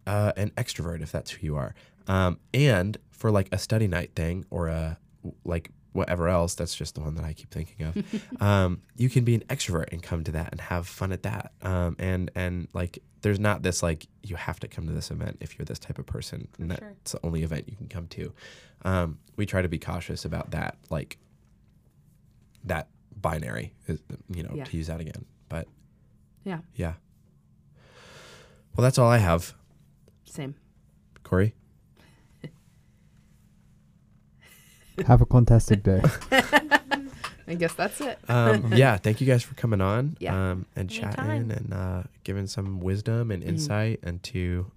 [0.05, 1.75] uh, an extrovert if that's who you are.
[2.07, 4.97] Um, and for like a study night thing or a
[5.43, 6.55] like whatever else.
[6.55, 8.41] That's just the one that I keep thinking of.
[8.41, 11.51] um, you can be an extrovert and come to that and have fun at that.
[11.61, 15.37] Um, and and like, there's not this like you have to come to this event
[15.39, 16.89] if you're this type of person, and sure.
[16.95, 18.33] that's the only event you can come to.
[18.83, 21.17] Um, we try to be cautious about that, like
[22.63, 22.87] that
[23.19, 24.65] binary, is, you know, Yeah.
[24.65, 25.25] to use that again.
[25.49, 25.67] But
[26.43, 26.59] Yeah.
[26.75, 26.93] yeah.
[28.75, 29.55] Well, that's all I have.
[30.25, 30.53] Same.
[31.23, 31.55] Corey.
[35.05, 36.01] Have a fantastic day.
[37.49, 38.19] I guess that's it.
[38.27, 40.51] Um, yeah, thank you guys for coming on Yeah.
[40.51, 43.47] um, and chatting and uh, giving some wisdom and Mhm.
[43.47, 44.69] insight into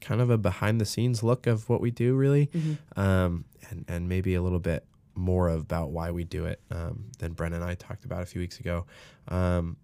[0.00, 2.78] kind of a behind the scenes look of what we do, really, Mhm.
[2.98, 7.34] um, and and maybe a little bit more about why we do it um, than
[7.34, 8.84] Brenna and I talked about a few weeks ago.
[9.28, 9.76] Um,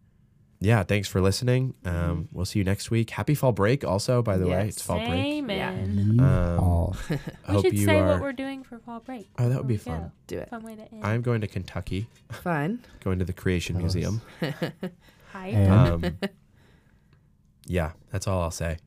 [0.61, 1.75] yeah, thanks for listening.
[1.85, 3.11] Um, We'll see you next week.
[3.11, 4.65] Happy fall break, also, by the way.
[4.65, 4.69] Yes.
[4.75, 5.11] It's fall break.
[5.11, 6.17] Amen.
[6.19, 6.97] Yeehaw.
[7.11, 7.15] I
[7.49, 8.07] We hope should you say are.
[8.09, 9.29] what we're doing for fall break.
[9.39, 10.01] Oh, that would be fun.
[10.01, 10.13] go.
[10.27, 10.51] Do it.
[10.51, 11.05] Fun way to end.
[11.05, 12.85] I'm going to Kentucky, Fun.
[13.05, 13.83] going to the Creation Tell.
[13.83, 14.21] Museum.
[15.33, 15.55] Hype.
[15.55, 15.71] And
[16.05, 16.19] Um,
[17.67, 18.79] yeah, that's all I'll say.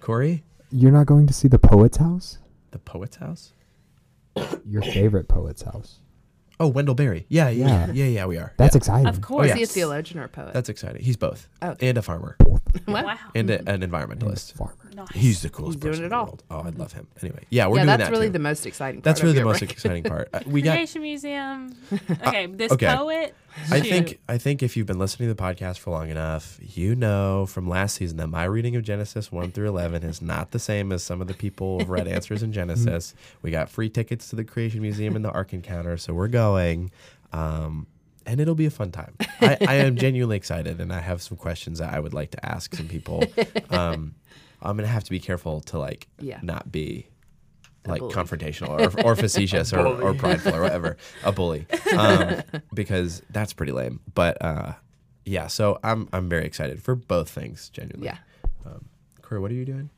[0.00, 2.38] Corey, you're not going to see the poet's house?
[2.72, 3.52] the poet's house.
[4.64, 5.98] Your favorite poet's house.
[6.60, 7.24] Oh, Wendell Berry.
[7.30, 7.92] Yeah, yeah, yeah, Yeah.
[7.92, 8.04] yeah.
[8.04, 8.52] yeah we are.
[8.58, 8.78] That's yeah.
[8.78, 9.06] exciting.
[9.08, 9.46] of oh, course.
[9.46, 9.72] Is he a yes.
[9.72, 10.52] theologian or a poet?
[10.52, 11.02] That's exciting.
[11.02, 11.74] He's both, Oh.
[11.80, 12.36] and a farmer,
[12.86, 13.16] Wow.
[13.34, 14.52] and a, an And a environmentalist.
[14.54, 14.74] farmer.
[14.94, 15.08] Nice.
[15.12, 16.24] He's the coolest He's doing person it in the all.
[16.26, 16.44] world.
[16.50, 17.06] Oh, I'd love him.
[17.22, 18.32] Anyway, yeah, we're yeah, doing that's that really too.
[18.32, 19.00] the most exciting.
[19.00, 19.04] Part.
[19.04, 19.70] That's part really of the your most break.
[19.72, 20.28] exciting part.
[20.32, 20.72] Uh, we got.
[20.74, 21.74] Creation Museum.
[22.26, 22.94] Okay, this okay.
[22.94, 23.34] poet.
[23.70, 26.94] I think I think if you've been listening to the podcast for long enough, you
[26.94, 30.58] know from last season that my reading of Genesis one through eleven is not the
[30.58, 33.14] same as some of the people who've read Answers in Genesis.
[33.42, 36.90] We got free tickets to the Creation Museum and the Ark Encounter, so we're going,
[37.32, 37.86] um,
[38.26, 39.14] and it'll be a fun time.
[39.40, 42.46] I, I am genuinely excited, and I have some questions that I would like to
[42.46, 43.24] ask some people.
[43.70, 44.14] Um,
[44.62, 46.38] I'm gonna have to be careful to like Yeah.
[46.42, 47.06] not be
[47.86, 52.42] like confrontational or, or facetious or, or prideful or whatever a bully um,
[52.74, 54.74] because that's pretty lame but uh,
[55.24, 58.18] yeah so I'm I'm very excited for both things genuinely Yeah.
[58.66, 58.84] um,
[59.22, 59.88] Corey what are you doing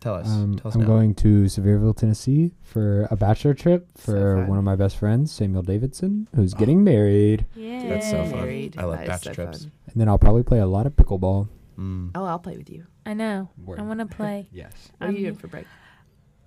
[0.00, 0.86] tell us Um, tell us I'm now.
[0.86, 4.46] going to Sevierville, Tennessee for a bachelor trip for fun.
[4.48, 7.44] one of my best friends, Samuel Davidson, who's getting married.
[7.54, 7.86] Yeah.
[7.88, 8.30] That's so fun.
[8.40, 8.78] Married.
[8.78, 9.58] I love That is bachelor so trips.
[9.64, 9.72] fun.
[9.92, 11.48] And then I'll probably play a lot of pickleball.
[11.78, 12.12] Mm.
[12.14, 12.86] Oh, I'll play with you.
[13.06, 13.48] I know.
[13.64, 13.80] Word.
[13.80, 14.48] I want to play.
[14.52, 14.72] Yes.
[14.98, 15.66] What are you Um, doing for break?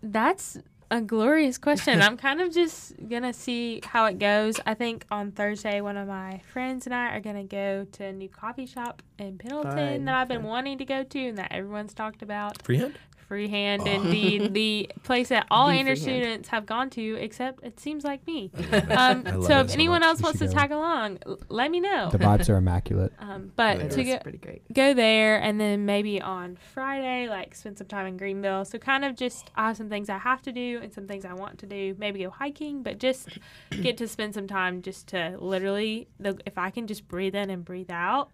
[0.01, 0.58] That's
[0.91, 2.01] a glorious question.
[2.04, 4.60] I'm kind of just gonna see how it goes.
[4.66, 8.12] I think on Thursday, one of my friends and I are gonna go to a
[8.14, 10.49] new coffee shop in Pendleton Fun, that I've been fun.
[10.49, 12.62] wanting to go to and that everyone's talked about.
[12.62, 12.97] freehand
[13.28, 16.24] Freehand, indeed, the place that all The Anders Freehand.
[16.24, 18.52] students have gone to, except it seems like me.
[18.58, 18.92] I love it.
[18.92, 20.08] Um, so if so anyone much.
[20.08, 20.52] else wants to go.
[20.54, 22.10] tag along, l- let me know.
[22.12, 23.14] The vibes are immaculate.
[23.24, 24.74] Um, but Really to go, pretty great.
[24.74, 28.66] go there and then maybe on Friday, like spend some time in Greenville.
[28.66, 31.24] So kind of just I have some things I have to do and some things
[31.26, 31.96] I want to do.
[31.98, 33.30] Maybe go hiking, but just
[33.82, 37.50] get to spend some time just to literally the if I can just breathe in
[37.50, 38.30] and breathe out,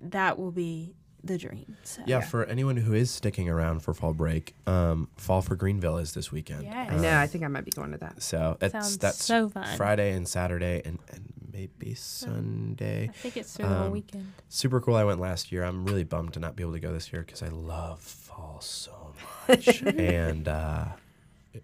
[0.00, 1.76] that will be the dream.
[1.84, 2.02] So.
[2.06, 6.12] yeah, for anyone who is sticking around for fall break um, fall for Greenville is
[6.14, 6.90] this weekend Yes.
[6.92, 7.16] I know.
[7.18, 8.22] I think I might be going to that.
[8.22, 9.76] so it's Sounds that's so fun.
[9.76, 14.32] Friday and Saturday and, and maybe Sunday I think it's through the whole Um, weekend.
[14.48, 14.94] super cool.
[14.96, 15.62] I went last year.
[15.64, 18.60] I'm really bummed to not be able to go this year because I love fall
[18.60, 19.12] so
[19.48, 19.82] much.
[19.82, 20.84] and uh,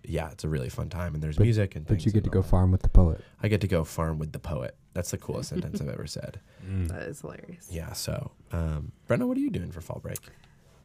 [0.05, 1.14] yeah, it's a really fun time.
[1.14, 2.49] And there's But- music and But things you get to go that.
[2.49, 3.22] farm with the poet.
[3.43, 4.76] I get to go farm with the poet.
[4.95, 6.41] That's the coolest sentence I've ever said.
[6.89, 7.68] That is hilarious.
[7.70, 7.93] Yeah.
[7.93, 10.18] So, um, Brenna, what are you doing for fall break?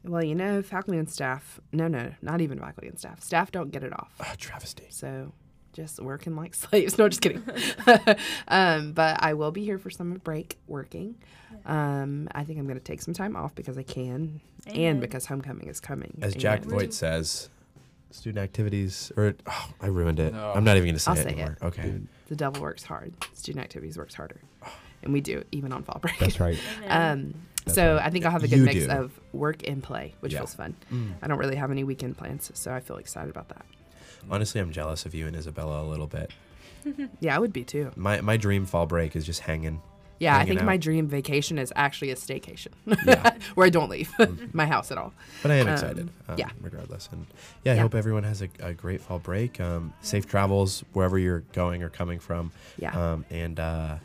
[0.04, 1.60] Well, you know, faculty and staff.
[1.72, 3.20] No, no, not even faculty and staff.
[3.22, 4.12] Staff don't get it off.
[4.20, 4.86] Oh, travesty.
[4.90, 5.32] So
[5.72, 6.98] just working like slaves.
[6.98, 7.42] No, just kidding.
[8.48, 11.16] um, but I will be here for summer break working.
[11.66, 14.80] Um, I think I'm going to take some time off because I can Amen.
[14.82, 16.18] and because homecoming is coming.
[16.22, 17.48] As Jack and Voigt says,
[18.12, 20.34] student activities, or oh, I ruined it.
[20.34, 21.32] I'm not even going to say I'll it say it.
[21.32, 21.58] anymore.
[21.62, 21.94] Okay.
[22.28, 23.14] the devil works hard.
[23.34, 24.40] Student activities works harder.
[25.02, 26.18] And we do, even on fall break.
[26.18, 26.58] That's right.
[26.88, 27.34] Um,
[27.64, 28.06] That's so right.
[28.06, 28.90] I think I'll have a good You mix do.
[28.90, 30.38] of work and play, which Yeah.
[30.40, 30.74] feels fun.
[30.92, 31.14] Mm.
[31.22, 33.64] I don't really have any weekend plans, so I feel excited about that.
[34.30, 36.30] Honestly, I'm jealous of you and Isabella a little bit.
[37.20, 37.92] Yeah, I would be too.
[37.94, 39.80] My my dream fall break is just hanging.
[40.22, 42.68] Yeah, I Hanging think my dream vacation is actually a staycation
[43.04, 43.36] Yeah.
[43.54, 44.08] where I don't leave
[44.54, 45.12] my house at all.
[45.42, 46.08] But I am Um, excited.
[46.28, 46.50] Um, yeah.
[46.60, 47.26] Regardless, and
[47.64, 47.82] yeah, I Yeah.
[47.82, 49.60] hope everyone has a, a great fall break.
[49.60, 52.52] Um, safe travels wherever you're going or coming from.
[52.78, 52.96] Yeah.
[53.12, 53.96] Um, and uh,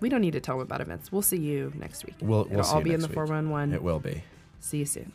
[0.00, 1.12] we don't need to tell them about events.
[1.12, 2.16] We'll see you next week.
[2.20, 3.28] we'll we'll It'll see all you be in next the week.
[3.28, 3.74] 411.
[3.74, 4.24] It will be.
[4.60, 5.12] See you soon.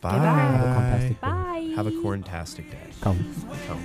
[0.00, 0.12] Bye.
[0.12, 0.18] bye.
[0.18, 1.16] Have a fantastic day.
[1.20, 1.72] Bye.
[1.74, 2.90] Have a corntastic day.
[3.00, 3.34] Come.
[3.66, 3.82] Come.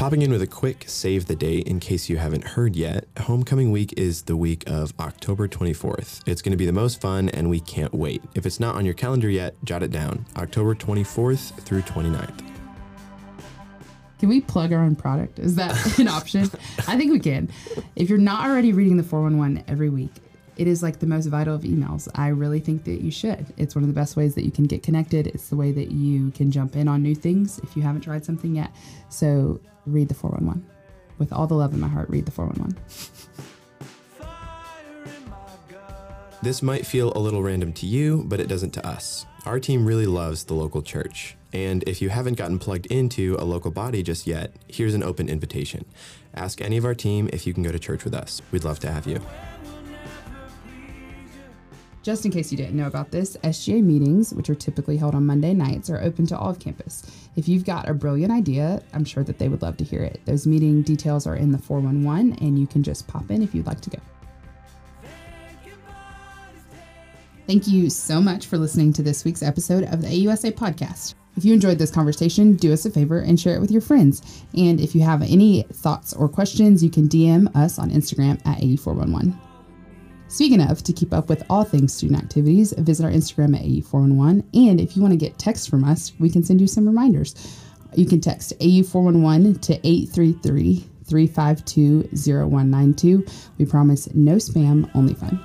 [0.00, 3.70] Popping in with a quick save the date in case you haven't heard yet, Homecoming
[3.70, 6.26] Week is the week of October 24th.
[6.26, 8.22] It's going to be the most fun and we can't wait.
[8.34, 12.50] If it's not on your calendar yet, jot it down October 24th through 29th.
[14.18, 15.38] Can we plug our own product?
[15.38, 16.50] Is that an option?
[16.88, 17.50] I think we can.
[17.94, 20.12] If you're not already reading the 411 every week,
[20.56, 22.08] it is like the most vital of emails.
[22.14, 23.44] I really think that you should.
[23.58, 25.26] It's one of the best ways that you can get connected.
[25.26, 28.24] It's the way that you can jump in on new things if you haven't tried
[28.24, 28.70] something yet.
[29.10, 29.60] So
[29.92, 30.64] read the 411.
[31.18, 32.76] With all the love in my heart, read the 411.
[36.42, 39.26] This might feel a little random to you, but it doesn't to us.
[39.44, 41.36] Our team really loves the local church.
[41.52, 45.28] And if you haven't gotten plugged into a local body just yet, here's an open
[45.28, 45.84] invitation.
[46.34, 48.40] Ask any of our team if you can go to church with us.
[48.52, 49.20] We'd love to have you.
[52.02, 55.26] Just in case you didn't know about this, SGA meetings, which are typically held on
[55.26, 57.02] Monday nights, are open to all of campus.
[57.36, 60.20] If you've got a brilliant idea, I'm sure that they would love to hear it.
[60.24, 63.66] Those meeting details are in the 411, and you can just pop in if you'd
[63.66, 63.98] like to go.
[67.46, 71.14] Thank you so much for listening to this week's episode of the AUSA podcast.
[71.36, 74.44] If you enjoyed this conversation, do us a favor and share it with your friends.
[74.56, 78.58] And if you have any thoughts or questions, you can DM us on Instagram at
[78.60, 79.36] AU411.
[80.30, 84.44] Speaking of, to keep up with all things student activities, visit our Instagram at AU411.
[84.68, 87.34] And if you want to get text from us, we can send you some reminders.
[87.96, 93.26] You can text AU411 to 833 352 0192.
[93.58, 95.44] We promise no spam, only fun.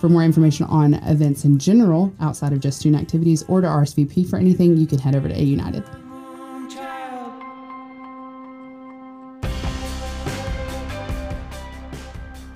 [0.00, 4.28] For more information on events in general, outside of just student activities, or to RSVP
[4.30, 5.84] for anything, you can head over to A United.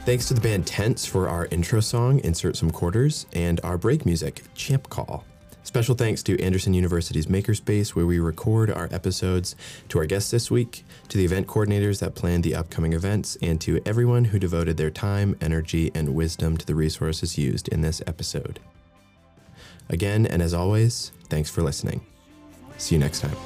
[0.09, 4.07] Thanks to the band Tense for our intro song, Insert Some Quarters, and our break
[4.07, 5.23] music, Champ Call.
[5.65, 9.55] Special thanks to Anderson University's Makerspace, where we record our episodes,
[9.91, 13.61] to our guests this week, to the event coordinators that planned the upcoming events, and
[13.61, 18.01] to everyone who devoted their time, energy, and wisdom to the resources used in this
[18.07, 18.61] episode.
[19.91, 22.01] Again, and as always, thanks for listening.
[22.79, 23.37] See you next time.